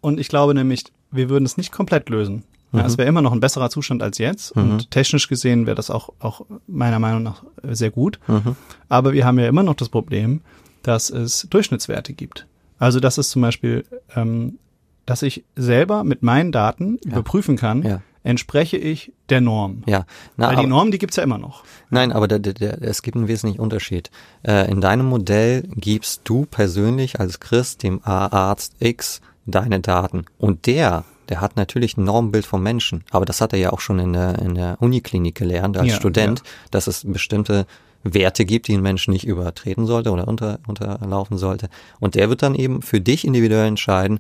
[0.02, 2.44] und ich glaube nämlich, wir würden es nicht komplett lösen.
[2.74, 2.86] Ja, Mhm.
[2.86, 4.64] es wäre immer noch ein besserer Zustand als jetzt Mhm.
[4.64, 8.20] und technisch gesehen wäre das auch, auch meiner Meinung nach sehr gut.
[8.28, 8.56] Mhm.
[8.90, 10.42] Aber wir haben ja immer noch das Problem,
[10.82, 12.48] dass es Durchschnittswerte gibt.
[12.80, 14.58] Also dass es zum Beispiel, ähm,
[15.06, 17.12] dass ich selber mit meinen Daten Ja.
[17.12, 18.02] überprüfen kann, Ja.
[18.24, 19.84] entspreche ich der Norm.
[19.86, 20.06] Ja.
[20.38, 21.64] Na, Weil die aber- Norm, die gibt's ja immer noch.
[21.90, 24.10] Nein, aber der, der, der, es gibt einen wesentlichen Unterschied.
[24.44, 30.26] Äh, in deinem Modell gibst du persönlich als Christ dem Arzt X deine Daten.
[30.38, 33.04] Und der, der hat natürlich ein Normbild vom Menschen.
[33.12, 35.96] Aber das hat er ja auch schon in der, in der Uniklinik gelernt als Ja,
[35.96, 36.46] Student, ja.
[36.72, 37.66] dass es bestimmte
[38.04, 41.70] Werte gibt, die ein Mensch nicht übertreten sollte oder unter, unterlaufen sollte.
[42.00, 44.20] Und der wird dann eben für dich individuell entscheiden,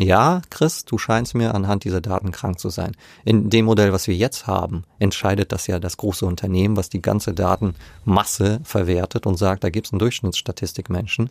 [0.00, 2.92] ja, Chris, du scheinst mir anhand dieser Daten krank zu sein.
[3.24, 7.02] In dem Modell, was wir jetzt haben, entscheidet das ja das große Unternehmen, was die
[7.02, 11.30] ganze Datenmasse verwertet und sagt, da gibt's einen Durchschnittsstatistikmenschen.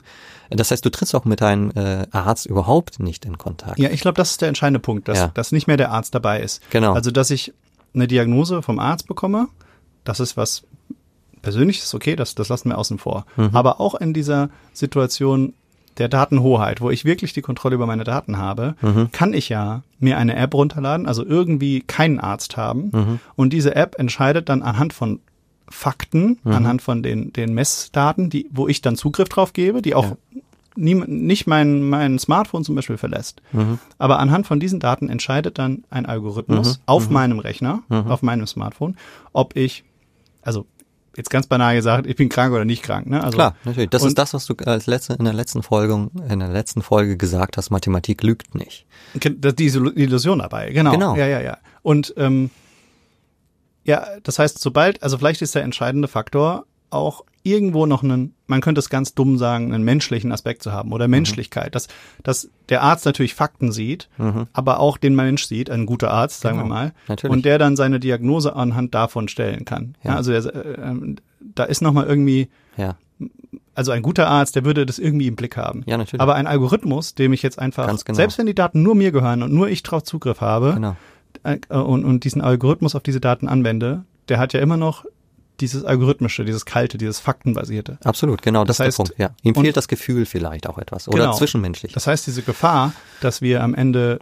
[0.49, 3.80] Das heißt, du trittst auch mit deinem äh, Arzt überhaupt nicht in Kontakt.
[3.80, 5.28] Ja, ich glaube, das ist der entscheidende Punkt, dass, Ja.
[5.34, 6.61] dass nicht mehr der Arzt dabei ist.
[6.70, 6.93] Genau.
[6.93, 7.53] Also, dass ich
[7.93, 9.47] eine Diagnose vom Arzt bekomme,
[10.03, 10.63] das ist was
[11.41, 13.26] Persönliches, okay, das, das lassen wir außen vor.
[13.38, 13.51] Mhm.
[13.53, 15.53] Aber auch in dieser Situation
[15.97, 19.11] der Datenhoheit, wo ich wirklich die Kontrolle über meine Daten habe, Mhm.
[19.11, 22.89] kann ich ja mir eine App runterladen, also irgendwie keinen Arzt haben.
[22.93, 23.19] Mhm.
[23.35, 25.19] Und diese App entscheidet dann anhand von
[25.67, 26.51] Fakten, Mhm.
[26.53, 30.15] anhand von den, den Messdaten, die, wo ich dann Zugriff drauf gebe, die auch
[30.75, 33.41] nie, nicht mein, mein Smartphone zum Beispiel verlässt.
[33.51, 33.79] Mhm.
[33.97, 38.07] Aber anhand von diesen Daten entscheidet dann ein Algorithmus auf meinem Rechner, Mhm.
[38.09, 38.95] auf meinem Smartphone,
[39.33, 39.83] ob ich,
[40.41, 40.65] also
[41.20, 43.07] jetzt ganz banal gesagt, ich bin krank oder nicht krank.
[43.07, 43.22] Ne?
[43.22, 43.89] Also, Klar, natürlich.
[43.89, 47.17] Das ist das, was du als letzte, in der letzten Folge, in der letzten Folge
[47.17, 48.86] gesagt hast, Mathematik lügt nicht.
[49.13, 50.91] Das diese Illusion dabei, genau.
[50.91, 51.15] Genau.
[51.15, 51.57] Ja, ja, ja.
[51.82, 52.49] Und ähm,
[53.84, 58.59] ja, das heißt, sobald, also vielleicht ist der entscheidende Faktor, auch irgendwo noch einen, man
[58.59, 61.11] könnte es ganz dumm sagen, einen menschlichen Aspekt zu haben oder Mhm.
[61.11, 61.87] Menschlichkeit, dass,
[62.21, 64.09] dass der Arzt natürlich Fakten sieht,
[64.51, 66.63] aber auch den Mensch sieht, ein guter Arzt, sagen Mhm.
[66.63, 67.31] Genau, wir mal, natürlich.
[67.33, 69.95] und der dann seine Diagnose anhand davon stellen kann.
[70.03, 70.11] Ja.
[70.11, 70.17] Ja.
[70.17, 71.15] also der, äh, ähm,
[71.55, 72.95] da ist nochmal irgendwie, Ja,
[73.73, 75.83] also ein guter Arzt, der würde das irgendwie im Blick haben.
[75.85, 76.21] Ja, natürlich.
[76.21, 78.15] Aber ein Algorithmus, dem ich jetzt einfach, genau.
[78.15, 80.95] selbst wenn die Daten nur mir gehören und nur ich drauf Zugriff habe genau.
[81.43, 85.05] äh, und, und diesen Algorithmus auf diese Daten anwende, der hat ja immer noch
[85.62, 87.97] dieses algorithmische, dieses kalte, dieses faktenbasierte.
[88.03, 89.20] Absolut, genau, das, Das ist der heißt, Punkt.
[89.20, 89.36] Ja.
[89.43, 91.07] Ihm fehlt das Gefühl vielleicht auch etwas.
[91.07, 91.34] Oder Genau.
[91.38, 91.93] zwischenmenschlich.
[91.93, 94.20] Das heißt, diese Gefahr, dass wir am Ende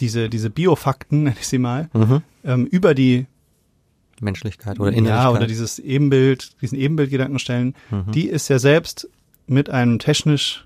[0.00, 2.22] diese, diese Biofakten, nenne ich sie mal, Mhm.
[2.44, 3.26] ähm, über die
[4.20, 5.24] Menschlichkeit oder Innerlichkeit.
[5.24, 8.12] ja, oder dieses Ebenbild, diesen Ebenbildgedanken stellen, Mhm.
[8.12, 9.08] die ist ja selbst
[9.46, 10.64] mit einem technisch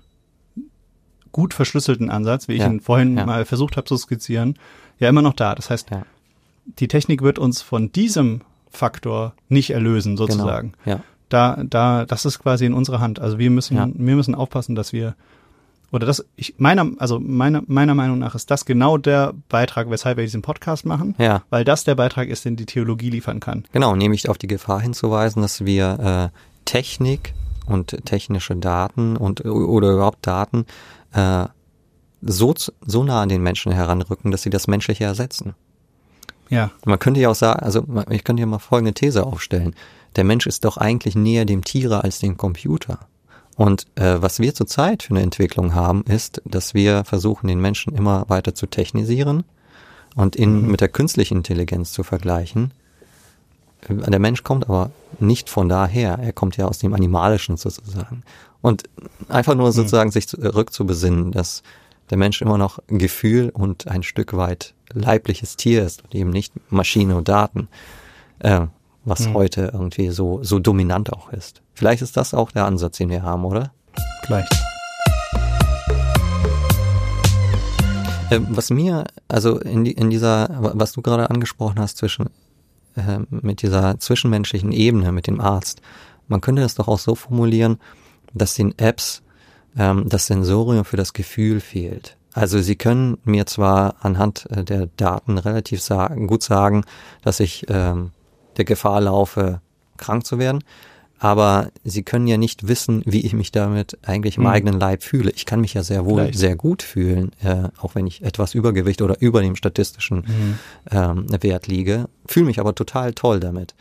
[1.31, 3.25] gut verschlüsselten Ansatz, wie ich Ja, ihn vorhin ja.
[3.25, 4.57] mal versucht habe zu skizzieren,
[4.99, 5.55] ja immer noch da.
[5.55, 6.03] Das heißt, Ja.
[6.79, 8.41] die Technik wird uns von diesem
[8.77, 10.73] Faktor nicht erlösen, sozusagen.
[10.83, 10.97] Genau.
[10.97, 11.03] Ja.
[11.29, 13.19] Da, da, das ist quasi in unserer Hand.
[13.19, 13.87] Also wir müssen, Ja.
[13.93, 15.15] wir müssen aufpassen, dass wir
[15.91, 20.17] oder das, ich meiner, also meiner, meiner Meinung nach ist das genau der Beitrag, weshalb
[20.17, 21.43] wir diesen Podcast machen, Ja.
[21.49, 23.63] weil das der Beitrag ist, den die Theologie liefern kann.
[23.71, 27.33] Genau, nämlich auf die Gefahr hinzuweisen, dass wir äh, Technik
[27.65, 30.65] und technische Daten und oder überhaupt Daten
[31.13, 31.45] äh,
[32.21, 32.53] so,
[32.85, 35.55] so nah an den Menschen heranrücken, dass sie das Menschliche ersetzen.
[36.49, 39.75] Ja, Man könnte ja auch sagen, also ich könnte ja mal folgende These aufstellen.
[40.15, 42.99] Der Mensch ist doch eigentlich näher dem Tiere als dem Computer.
[43.55, 47.95] Und äh, was wir zurzeit für eine Entwicklung haben, ist, dass wir versuchen, den Menschen
[47.95, 49.43] immer weiter zu technisieren
[50.15, 52.71] und ihn mit der künstlichen Intelligenz zu vergleichen.
[53.89, 58.23] Äh, Der Mensch kommt aber nicht von daher, er kommt ja aus dem Animalischen sozusagen.
[58.61, 58.83] Und
[59.27, 61.63] einfach nur sozusagen sich zurückzubesinnen, dass
[62.09, 66.53] der Mensch immer noch Gefühl und ein Stück weit leibliches Tier ist und eben nicht
[66.71, 67.67] Maschine und Daten,
[68.39, 68.61] äh,
[69.05, 71.61] was heute irgendwie so, so dominant auch ist.
[71.73, 73.71] Vielleicht ist das auch der Ansatz, den wir haben, oder?
[74.25, 74.53] vielleicht.
[78.29, 82.29] Ähm, was mir, also in, die, in dieser, wa- was du gerade angesprochen hast, zwischen,
[82.95, 85.81] äh, mit dieser zwischenmenschlichen Ebene mit dem Arzt,
[86.27, 87.79] man könnte das doch auch so formulieren,
[88.33, 89.21] dass den Apps
[89.77, 92.15] ähm, das Sensorium für das Gefühl fehlt.
[92.33, 96.83] Also sie können mir zwar anhand äh, der Daten relativ sagen, gut sagen,
[97.23, 98.11] dass ich ähm,
[98.57, 99.61] der Gefahr laufe,
[99.97, 100.63] krank zu werden,
[101.19, 104.51] aber sie können ja nicht wissen, wie ich mich damit eigentlich im Hm.
[104.51, 105.31] eigenen Leib fühle.
[105.31, 106.37] Ich kann mich ja sehr wohl Vielleicht.
[106.37, 110.59] sehr gut fühlen, äh, auch wenn ich etwas Übergewicht oder über dem statistischen Mhm.
[110.91, 113.73] ähm, Wert liege, fühle mich aber total toll damit.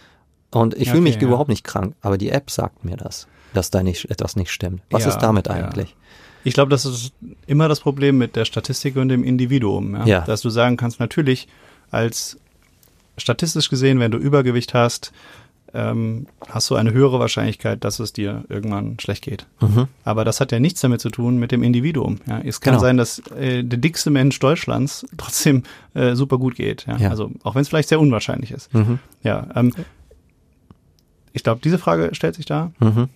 [0.51, 1.29] Und ich Ja, fühle okay, mich ja.
[1.29, 3.27] überhaupt nicht krank, aber die App sagt mir das,
[3.57, 4.83] dass da nicht etwas nicht stimmt.
[4.91, 5.55] Was Ja, ist damit ja.
[5.55, 5.95] eigentlich?
[6.45, 7.13] Ich glaube, das ist
[7.47, 9.95] immer das Problem mit der Statistik und dem Individuum.
[9.95, 10.07] Ja?
[10.07, 10.21] Ja.
[10.21, 11.49] Dass du sagen kannst, natürlich
[11.91, 12.39] als
[13.19, 15.13] statistisch gesehen, wenn du Übergewicht hast,
[15.75, 19.47] ähm, hast du eine höhere Wahrscheinlichkeit, dass es dir irgendwann schlecht geht.
[19.61, 19.89] Mhm.
[20.05, 22.19] Aber das hat ja nichts damit zu tun mit dem Individuum.
[22.27, 22.81] Ja, es kann Genau.
[22.83, 26.87] sein, dass äh, der dickste Mensch Deutschlands trotzdem äh, super gut geht.
[26.87, 26.97] Ja?
[26.99, 27.11] Ja.
[27.11, 28.73] Also auch wenn es vielleicht sehr unwahrscheinlich ist.
[28.73, 29.01] Mhm.
[29.25, 29.49] Ja.
[29.57, 29.75] Ähm,
[31.33, 32.71] ich glaube, diese Frage stellt sich da.
[32.79, 33.09] Mhm.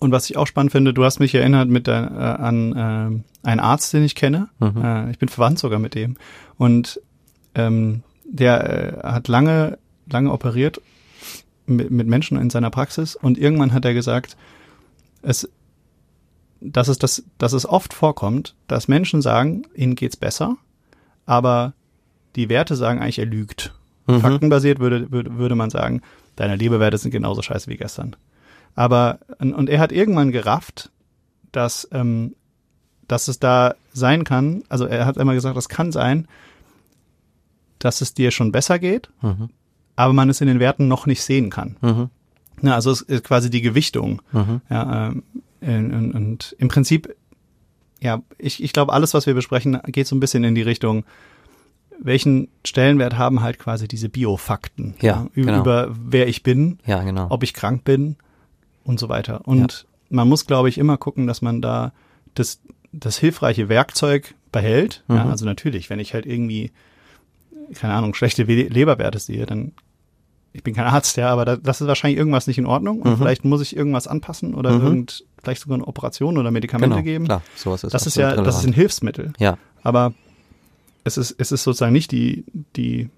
[0.00, 3.24] Und was ich auch spannend finde, du hast mich erinnert mit der, äh, an ähm,
[3.42, 4.48] einen Arzt, den ich kenne.
[4.60, 4.82] Mhm.
[4.82, 6.16] Äh, ich bin verwandt sogar mit dem.
[6.56, 7.00] Und
[7.54, 10.80] ähm, der äh, hat lange, lange operiert
[11.66, 14.36] mit, mit Menschen in seiner Praxis und irgendwann hat er gesagt,
[15.22, 15.48] es,
[16.60, 20.56] dass es das, dass es oft vorkommt, dass Menschen sagen, ihnen geht's besser,
[21.26, 21.74] aber
[22.36, 23.74] die Werte sagen eigentlich, er lügt.
[24.06, 24.20] Mhm.
[24.20, 26.02] Faktenbasiert würde, würde, würde man sagen,
[26.36, 28.16] deine Leberwerte sind genauso scheiße wie gestern.
[28.74, 30.90] Aber, und er hat irgendwann gerafft,
[31.52, 32.34] dass, ähm,
[33.08, 36.28] dass es da sein kann, also er hat immer gesagt, es kann sein,
[37.78, 39.50] dass es dir schon besser geht, Mhm.
[39.96, 41.76] aber man es in den Werten noch nicht sehen kann.
[41.80, 42.10] Mhm.
[42.60, 44.20] Na, also es ist quasi die Gewichtung.
[44.32, 44.60] Mhm.
[44.68, 45.22] Ja, ähm,
[45.60, 47.14] und, und im Prinzip,
[48.00, 51.04] ja, ich, ich glaube, alles, was wir besprechen, geht so ein bisschen in die Richtung,
[52.00, 55.60] welchen Stellenwert haben halt quasi diese Biofakten Ja, ü- genau.
[55.60, 57.26] über wer ich bin, Ja, genau.
[57.30, 58.16] ob ich krank bin
[58.88, 59.46] und so weiter.
[59.46, 61.92] Und man muss, glaube ich, immer gucken, dass man da
[62.34, 62.60] das,
[62.92, 65.04] das hilfreiche Werkzeug behält.
[65.08, 65.30] Ja, Mhm.
[65.30, 66.72] also natürlich, wenn ich halt irgendwie,
[67.74, 69.72] keine Ahnung, schlechte We- Leberwerte sehe, dann
[70.54, 73.12] ich bin kein Arzt, ja, aber da, das ist wahrscheinlich irgendwas nicht in Ordnung und
[73.12, 73.16] Mhm.
[73.18, 74.82] vielleicht muss ich irgendwas anpassen oder Mhm.
[74.86, 77.24] irgend, vielleicht sogar eine Operation oder Medikamente genau, geben.
[77.26, 78.74] klar, sowas ist das ist ja, das ist ein relevant.
[78.74, 79.32] Hilfsmittel.
[79.38, 80.14] Ja, Aber
[81.04, 82.44] es ist, es ist sozusagen nicht die,
[82.76, 83.10] die,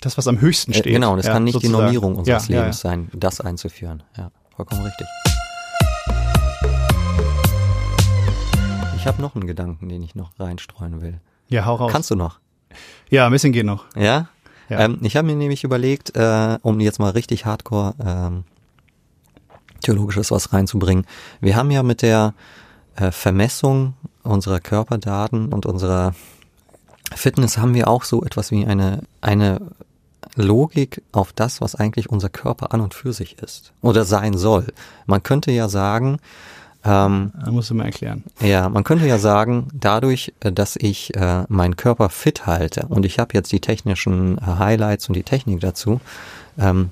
[0.00, 0.92] das, was am höchsten äh, steht.
[0.92, 1.78] genau, das ja, kann nicht sozusagen.
[1.78, 4.02] die Normierung unseres ja, ja, Lebens sein, das einzuführen.
[4.16, 5.06] Ja, vollkommen richtig.
[8.96, 11.20] Ich habe noch einen Gedanken, den ich noch reinstreuen will.
[11.48, 11.92] Ja, hau raus.
[11.92, 12.40] Kannst du noch?
[13.08, 13.84] ja, ein bisschen geht noch.
[13.94, 14.28] Ja?
[14.68, 14.80] Ja.
[14.80, 18.44] Ähm, ich habe mir nämlich überlegt, äh, um jetzt mal richtig hardcore ähm,
[19.80, 21.06] Theologisches was reinzubringen.
[21.40, 22.34] Wir haben ja mit der
[22.96, 23.94] äh, Vermessung
[24.24, 26.14] unserer Körperdaten und unserer
[27.14, 29.60] Fitness haben wir auch so etwas wie eine, eine
[30.34, 34.66] Logik auf das, was eigentlich unser Körper an und für sich ist oder sein soll.
[35.06, 36.18] Man könnte ja sagen,
[36.84, 38.22] ähm, da musst du erklären.
[38.40, 43.04] Ja, man könnte ja sagen, dadurch, äh, dass ich äh, meinen Körper fit halte und
[43.04, 46.00] ich habe jetzt die technischen äh, Highlights und die Technik dazu,
[46.58, 46.90] ähm,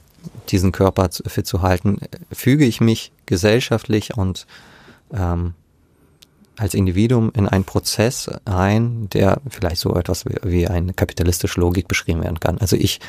[0.48, 1.98] diesen Körper fit zu halten,
[2.32, 4.46] füge ich mich gesellschaftlich und
[5.12, 5.54] ähm,
[6.56, 11.88] als Individuum in einen Prozess ein, der vielleicht so etwas wie, wie eine kapitalistische Logik
[11.88, 12.58] beschrieben werden kann.
[12.58, 13.00] Also ich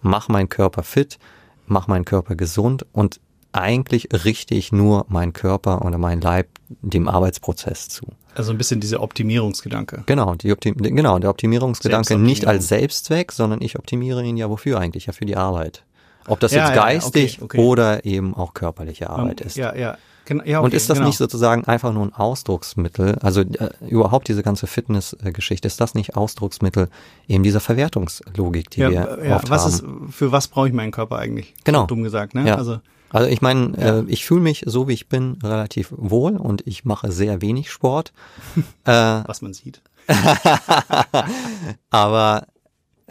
[0.00, 1.18] mache meinen Körper fit,
[1.66, 3.20] mache meinen Körper gesund und
[3.52, 8.06] eigentlich richte ich nur meinen Körper oder meinen Leib dem Arbeitsprozess zu.
[8.34, 10.04] Also ein bisschen dieser Optimierungsgedanke.
[10.06, 14.80] Genau, die Optim genau der Optimierungsgedanke nicht als Selbstzweck, sondern ich optimiere ihn ja wofür
[14.80, 15.06] eigentlich?
[15.06, 15.84] Ja für die Arbeit.
[16.26, 17.66] Ob das ja, jetzt geistig ja, okay, okay.
[17.66, 19.56] oder eben auch körperliche Arbeit um, ist.
[19.56, 19.98] Ja, ja.
[20.24, 21.08] Genau, ja, okay, und ist das genau.
[21.08, 26.16] nicht sozusagen einfach nur ein Ausdrucksmittel, also äh, überhaupt diese ganze Fitnessgeschichte, ist das nicht
[26.16, 26.88] Ausdrucksmittel
[27.26, 30.06] eben dieser Verwertungslogik, die ja, wir ja, oft was haben?
[30.08, 31.54] Ist, für was brauche ich meinen Körper eigentlich?
[31.64, 31.86] Genau.
[31.86, 32.46] Dumm gesagt, ne?
[32.46, 32.56] Ja.
[32.56, 32.78] Also,
[33.10, 33.98] also ich meine, ja.
[33.98, 37.70] äh, ich fühle mich so wie ich bin relativ wohl und ich mache sehr wenig
[37.70, 38.12] Sport.
[38.84, 39.82] äh, was man sieht.
[41.90, 42.46] aber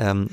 [0.01, 0.29] ähm,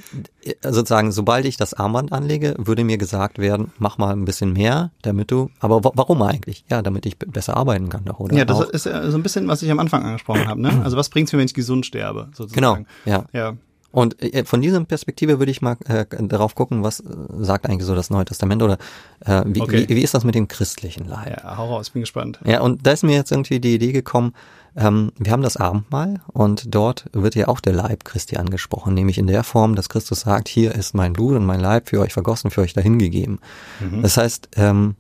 [0.62, 4.90] sozusagen, sobald ich das Armband anlege, würde mir gesagt werden, mach mal ein bisschen mehr,
[5.02, 6.64] damit du, aber warum eigentlich?
[6.70, 8.34] Ja, damit ich besser arbeiten kann doch, oder?
[8.34, 8.70] Ja, das auch.
[8.70, 10.80] ist so ein bisschen, was ich am Anfang angesprochen habe, ne?
[10.82, 12.54] Also was bringt's mir, wenn ich gesund sterbe, sozusagen?
[12.54, 13.24] Genau, ja.
[13.32, 13.56] ja.
[13.90, 17.04] Und äh, von dieser Perspektive würde ich mal äh, darauf gucken, was äh,
[17.40, 18.78] sagt eigentlich so das Neue Testament oder
[19.20, 19.86] äh, wie, okay.
[19.88, 21.42] wie, wie ist das mit dem christlichen Leib?
[21.42, 22.38] Ja, hau raus, bin gespannt.
[22.44, 24.34] Ja, und da ist mir jetzt irgendwie die Idee gekommen,
[24.76, 29.18] ähm, wir haben das Abendmahl und dort wird ja auch der Leib Christi angesprochen, nämlich
[29.18, 32.12] in der Form, dass Christus sagt, hier ist mein Blut und mein Leib für euch
[32.12, 33.40] vergossen, für euch dahingegeben.
[33.80, 34.02] Mhm.
[34.02, 34.96] Das heißt, ähm,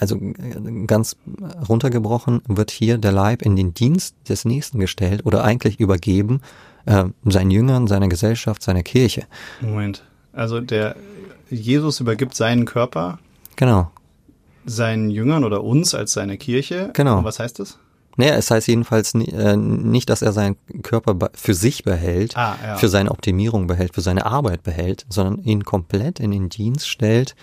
[0.00, 0.18] also
[0.86, 1.16] ganz
[1.68, 6.40] runtergebrochen wird hier der Leib in den Dienst des Nächsten gestellt oder eigentlich übergeben
[6.86, 9.24] äh, seinen Jüngern, seiner Gesellschaft, seiner Kirche.
[9.60, 10.02] Moment,
[10.32, 10.96] also der
[11.50, 13.18] Jesus übergibt seinen Körper.
[13.56, 13.90] Genau.
[14.66, 16.90] Seinen Jüngern oder uns als seine Kirche.
[16.94, 17.18] Genau.
[17.18, 17.78] Und was heißt das?
[18.16, 22.76] Naja, es heißt jedenfalls äh, nicht, dass er seinen Körper für sich behält, ah, ja.
[22.76, 27.34] für seine Optimierung behält, für seine Arbeit behält, sondern ihn komplett in den Dienst stellt,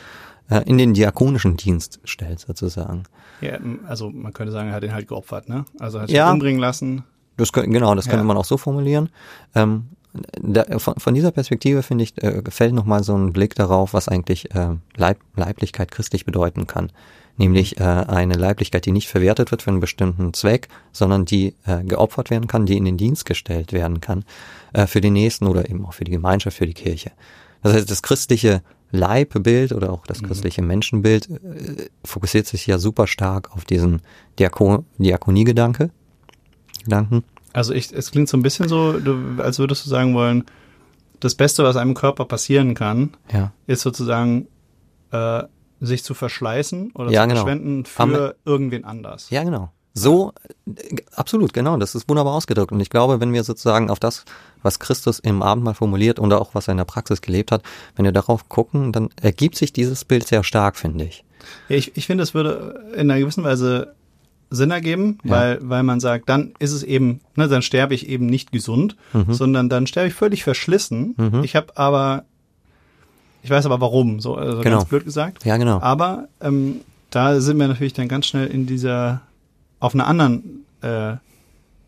[0.49, 3.03] äh, in den diakonischen Dienst stellt sozusagen.
[3.41, 3.57] Ja,
[3.87, 5.65] also man könnte sagen, er hat ihn halt geopfert, ne?
[5.79, 7.03] Also er hat sich ja, umbringen lassen.
[7.37, 8.11] Das, genau, das ja.
[8.11, 9.09] könnte man auch so formulieren.
[9.55, 9.89] Ähm,
[10.41, 14.09] da, von, von, dieser Perspektive finde ich, äh, gefällt nochmal so ein Blick darauf, was
[14.09, 16.91] eigentlich äh, Leib, Leiblichkeit christlich bedeuten kann
[17.37, 21.83] nämlich äh, eine Leiblichkeit, die nicht verwertet wird für einen bestimmten Zweck, sondern die äh,
[21.83, 24.23] geopfert werden kann, die in den Dienst gestellt werden kann
[24.73, 27.11] äh, für den Nächsten oder eben auch für die Gemeinschaft, für die Kirche.
[27.63, 28.61] Das heißt, das christliche
[28.91, 30.27] Leibbild oder auch das mhm.
[30.27, 34.01] christliche Menschenbild äh, fokussiert sich ja super stark auf diesen
[34.37, 35.91] Diako Diakoniegedanke.
[36.83, 37.23] Gedanken.
[37.53, 40.45] Also ich, es klingt so ein bisschen so, du, als würdest du sagen wollen,
[41.19, 43.53] das Beste, was einem Körper passieren kann, ja.
[43.67, 44.47] ist sozusagen
[45.11, 45.43] äh,
[45.81, 47.41] sich zu verschleißen oder ja, zu genau.
[47.41, 49.29] verschwenden für Am, irgendwen anders.
[49.29, 49.71] Ja, genau.
[49.93, 50.31] So,
[51.15, 52.71] absolut, genau, das ist wunderbar ausgedrückt.
[52.71, 54.23] Und ich glaube, wenn wir sozusagen auf das,
[54.61, 57.63] was Christus im Abendmahl formuliert und auch was er in der Praxis gelebt hat,
[57.95, 61.25] wenn wir darauf gucken, dann ergibt sich dieses Bild sehr stark, finde ich.
[61.67, 63.95] Ja, ich, ich finde, es würde in einer gewissen Weise
[64.49, 65.31] Sinn ergeben, ja.
[65.31, 68.95] weil, weil man sagt, dann ist es eben, ne, dann sterbe ich eben nicht gesund,
[69.13, 69.33] mhm.
[69.33, 71.15] sondern dann sterbe ich völlig verschlissen.
[71.17, 71.43] Mhm.
[71.43, 72.25] Ich habe aber
[73.43, 74.77] ich weiß aber warum, so also genau.
[74.77, 75.45] ganz blöd gesagt.
[75.45, 75.79] Ja, genau.
[75.81, 79.21] Aber ähm, da sind wir natürlich dann ganz schnell in dieser,
[79.79, 81.13] auf einer anderen, äh,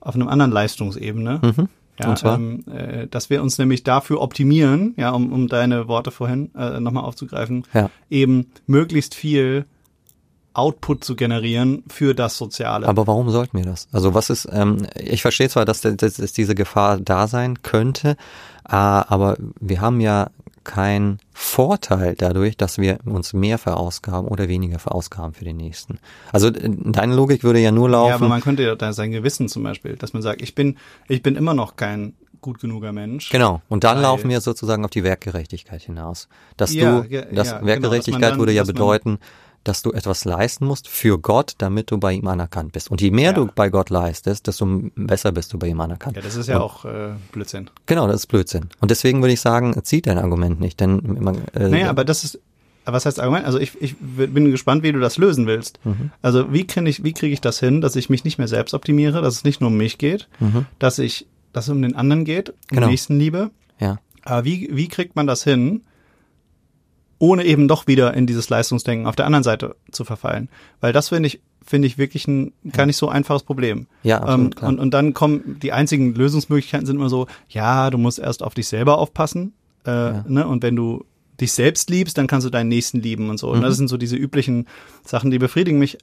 [0.02, 1.40] auf einem anderen Leistungsebene.
[1.42, 1.70] Mhm.
[2.00, 2.38] Ja, Und zwar?
[2.38, 6.80] Ähm, äh, dass wir uns nämlich dafür optimieren, ja, um, um deine Worte vorhin äh,
[6.80, 7.90] nochmal aufzugreifen, ja.
[8.10, 9.66] eben möglichst viel
[10.54, 12.88] Output zu generieren für das Soziale.
[12.88, 13.88] Aber warum sollten wir das?
[13.92, 18.18] Also was ist, ähm, ich verstehe zwar, dass, dass, dass diese Gefahr da sein könnte,
[18.68, 20.30] äh, aber wir haben ja
[20.64, 26.00] kein Vorteil dadurch, dass wir uns mehr verausgaben oder weniger verausgaben für den nächsten.
[26.32, 28.10] Also äh, deine Logik würde ja nur laufen.
[28.10, 30.78] Ja, aber man könnte ja da sein Gewissen zum Beispiel, dass man sagt, ich bin,
[31.08, 33.30] ich bin immer noch kein gut genuger Mensch.
[33.30, 33.62] Genau.
[33.70, 36.28] Und dann laufen wir sozusagen auf die Werkgerechtigkeit hinaus.
[36.58, 39.18] Dass ja, du, ja, das ja, Werkgerechtigkeit genau, dann, würde ja bedeuten,
[39.64, 42.92] dass du etwas leisten musst für Gott, damit du bei ihm anerkannt bist.
[42.92, 43.34] Und je mehr ja.
[43.34, 46.16] du bei Gott leistest, desto besser bist du bei ihm anerkannt.
[46.16, 47.70] Ja, das ist ja und, auch äh, Blödsinn.
[47.86, 48.70] Genau, das ist Blödsinn.
[48.82, 52.24] Und deswegen würde ich sagen, zieht dein Argument nicht, denn man, äh, Naja, aber das
[52.24, 52.40] ist,
[52.86, 53.46] was heißt Argument?
[53.46, 55.80] Also ich, ich bin gespannt, wie du das lösen willst.
[55.86, 56.12] Mhm.
[56.22, 58.74] Also wie kriege ich, wie kriege ich das hin, dass ich mich nicht mehr selbst
[58.74, 60.66] optimiere, dass es nicht nur um mich geht, mhm.
[60.80, 62.88] dass ich, dass es um den anderen geht, um genau.
[62.88, 63.52] Nächstenliebe.
[63.80, 64.00] Ja.
[64.24, 65.84] Aber wie, wie kriegt man das hin,
[67.24, 70.50] ohne eben doch wieder in dieses Leistungsdenken auf der anderen Seite zu verfallen.
[70.82, 73.88] Weil das finde ich, finde ich wirklich ein gar nicht so einfaches Problem.
[74.04, 74.70] Ja, absolut, ähm, klar.
[74.70, 78.56] und, und dann kommen die einzigen Lösungsmöglichkeiten sind immer so, ja, du musst erst auf
[78.56, 79.54] dich selber aufpassen,
[79.86, 80.46] äh, ne?
[80.46, 81.06] Und wenn du
[81.40, 83.50] dich selbst liebst, dann kannst du deinen Nächsten lieben und so.
[83.52, 83.64] Und Mhm.
[83.64, 84.68] das sind so diese üblichen
[85.06, 85.98] Sachen, die befriedigen mich,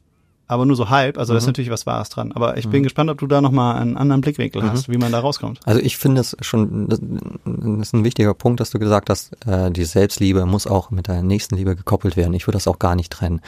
[0.50, 1.16] aber nur so halb.
[1.16, 1.50] Also da ist Mhm.
[1.50, 2.32] natürlich was Wahres dran.
[2.32, 5.20] Aber ich bin gespannt, ob du da nochmal einen anderen Blickwinkel hast, wie man da
[5.20, 5.60] rauskommt.
[5.64, 9.70] Also ich finde es schon, das ist ein wichtiger Punkt, dass du gesagt hast, äh,
[9.70, 12.34] die Selbstliebe muss auch mit der Nächstenliebe gekoppelt werden.
[12.34, 13.40] Ich würde das auch gar nicht trennen.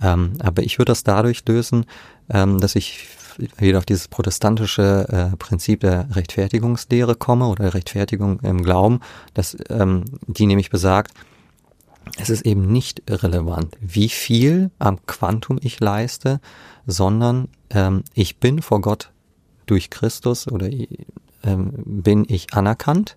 [0.00, 1.86] Ähm, aber ich würde das dadurch lösen,
[2.30, 3.08] ähm, dass ich
[3.58, 9.00] wieder auf dieses protestantische äh, Prinzip der Rechtfertigungslehre komme oder Rechtfertigung im Glauben,
[9.34, 11.12] dass ähm, die nämlich besagt,
[12.16, 16.40] es ist eben nicht relevant, wie viel am Quantum ich leiste,
[16.86, 19.10] sondern ähm, ich bin vor Gott
[19.66, 20.68] durch Christus oder
[21.42, 23.16] ähm, bin ich anerkannt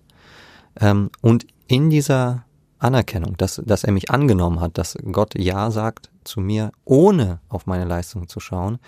[0.80, 2.44] ähm, und in dieser
[2.78, 7.66] Anerkennung, dass, dass er mich angenommen hat, dass Gott Ja sagt zu mir, ohne auf
[7.66, 8.78] meine Leistung zu schauen,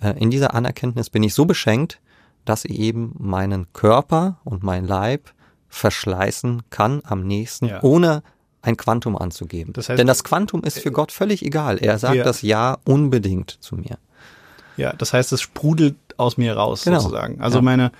[0.00, 2.00] äh, in dieser Anerkenntnis bin ich so beschenkt,
[2.44, 5.32] dass ich eben meinen Körper und mein Leib
[5.68, 7.82] verschleißen kann am nächsten, Ja.
[7.82, 8.22] ohne
[8.62, 9.72] ein Quantum anzugeben.
[9.72, 11.78] Das heißt- Denn das Quantum ist für Gott völlig egal.
[11.78, 12.24] Er sagt Ja.
[12.24, 13.98] das Ja unbedingt zu mir.
[14.76, 17.00] Ja, das heißt, es sprudelt aus mir raus, Genau.
[17.00, 17.40] sozusagen.
[17.40, 17.62] Also Ja.
[17.62, 17.92] meine,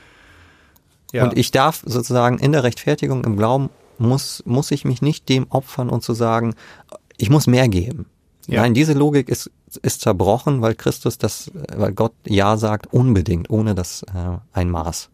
[1.13, 1.25] ja.
[1.25, 5.47] Und ich darf sozusagen in der Rechtfertigung im Glauben muss, muss ich mich nicht dem
[5.51, 6.55] opfern und zu sagen,
[7.17, 8.07] ich muss mehr geben.
[8.47, 8.63] Ja.
[8.63, 9.51] Nein, diese Logik ist,
[9.83, 15.11] ist zerbrochen, weil Christus das, weil Gott Ja sagt, unbedingt, ohne das äh, ein Maß.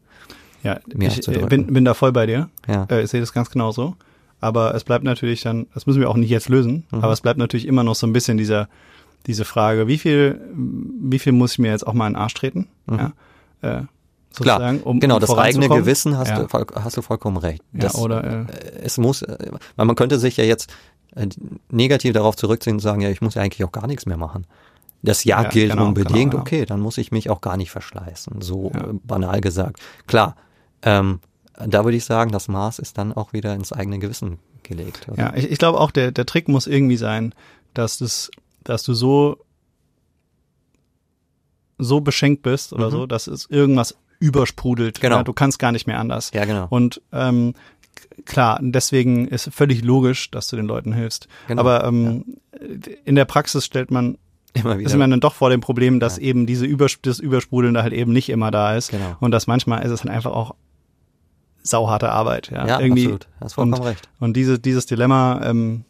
[0.62, 2.48] Ja, mir ich äh, bin, bin da voll bei dir.
[2.68, 2.86] Ja.
[2.90, 3.96] Äh, ich sehe das ganz genauso.
[4.44, 7.02] Aber es bleibt natürlich dann, das müssen wir auch nicht jetzt lösen, Mhm.
[7.02, 8.68] aber es bleibt natürlich immer noch so ein bisschen dieser,
[9.26, 12.34] diese Frage, wie viel, wie viel muss ich mir jetzt auch mal in den Arsch
[12.34, 12.68] treten?
[12.90, 13.12] Ja,
[13.62, 13.82] äh,
[14.36, 15.68] Klar, um genau, um das eigene.
[15.68, 16.42] Gewissen hast, ja.
[16.42, 17.62] du, hast du vollkommen recht.
[17.72, 18.46] Das, ja, oder, äh, äh,
[18.82, 19.38] es muss, äh,
[19.76, 20.72] weil man könnte sich ja jetzt
[21.14, 21.28] äh,
[21.70, 24.44] negativ darauf zurückziehen und sagen, ja, ich muss ja eigentlich auch gar nichts mehr machen.
[25.02, 26.40] Das Ja, Ja, gilt genau, unbedingt, genau, genau.
[26.42, 28.72] okay, dann muss ich mich auch gar nicht verschleißen, so
[29.04, 29.78] banal gesagt.
[30.08, 30.34] Klar,
[30.82, 31.20] ähm,
[31.56, 35.08] da würde ich sagen, das Maß ist dann auch wieder ins eigene Gewissen gelegt.
[35.08, 35.18] Oder?
[35.18, 37.34] Ja, ich, ich glaube auch, der, der Trick muss irgendwie sein,
[37.74, 38.30] dass das,
[38.64, 39.38] dass du so,
[41.78, 42.90] so beschenkt bist oder Mhm.
[42.92, 45.00] so, dass es irgendwas übersprudelt.
[45.00, 45.16] Genau.
[45.16, 46.30] Ja, du kannst gar nicht mehr anders.
[46.32, 46.66] Ja, genau.
[46.70, 47.54] Und ähm,
[48.24, 51.28] klar, deswegen ist völlig logisch, dass du den Leuten hilfst.
[51.48, 52.36] Genau, Aber ähm,
[53.04, 54.16] in der Praxis stellt man,
[54.54, 54.98] Immer ist wieder.
[54.98, 58.12] man dann doch vor dem Problem, dass eben diese Übers das Übersprudeln da halt eben
[58.12, 58.90] nicht immer da ist.
[58.92, 59.16] Genau.
[59.20, 60.54] Und dass manchmal ist es dann einfach auch
[61.64, 62.50] sauharte Arbeit.
[62.52, 63.04] Ja, ja, irgendwie.
[63.06, 63.28] absolut.
[63.40, 64.08] Hast vollkommen und, recht.
[64.20, 65.84] Und diese, dieses Dilemma, ähm,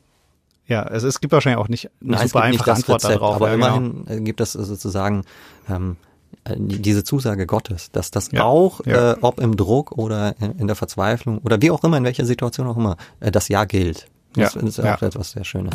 [0.66, 3.36] ja, es, es gibt wahrscheinlich auch nicht eine Nein, super einfache Antwort Rezept, darauf.
[3.36, 3.76] aber ja, genau.
[3.76, 5.24] immerhin äh, gibt es sozusagen
[5.68, 5.96] ähm,
[6.44, 9.12] äh, diese Zusage Gottes, dass das Ja, auch, ja.
[9.12, 12.66] Äh, ob im Druck oder in, der Verzweiflung oder wie auch immer, in welcher Situation
[12.66, 14.06] auch immer, äh, das Ja gilt.
[14.34, 14.94] Das Ja, ist ja.
[14.96, 15.74] auch etwas sehr Schönes.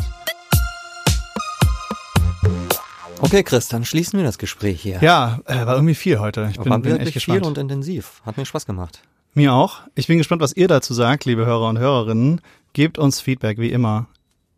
[3.22, 4.98] Okay, Chris, dann schließen wir das Gespräch hier.
[5.02, 6.48] Ja, äh, war irgendwie viel heute.
[6.50, 7.40] Ich bin, War bin wirklich gespannt.
[7.40, 8.22] viel und intensiv.
[8.24, 9.02] Hat mir Spaß gemacht.
[9.34, 9.82] Mir auch.
[9.94, 12.40] Ich bin gespannt, was ihr dazu sagt, liebe Hörer und Hörerinnen.
[12.72, 14.06] Gebt uns Feedback, wie immer.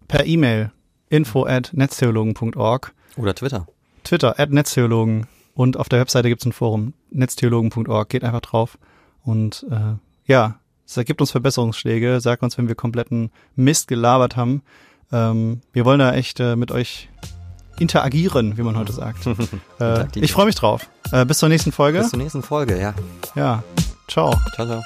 [0.08, 0.70] Per E-Mail
[1.10, 3.66] info at netztheologen.org, Oder Twitter.
[4.02, 8.08] Twitter at netztheologen und auf der Webseite gibt's ein Forum, netztheologen.org.
[8.08, 8.78] Geht einfach drauf
[9.24, 9.94] und äh,
[10.26, 14.62] ja, es gibt uns Verbesserungsschläge, sagt uns, wenn wir kompletten Mist gelabert haben.
[15.10, 17.10] Ähm, wir wollen da echt äh, mit euch
[17.78, 19.26] interagieren, wie man heute sagt.
[19.80, 20.88] äh, ich freue mich drauf.
[21.10, 21.98] Äh, bis zur nächsten Folge.
[21.98, 22.94] Bis zur nächsten Folge, ja.
[23.34, 23.62] Ja,
[24.12, 24.30] ciao.
[24.52, 24.82] Ciao, ciao.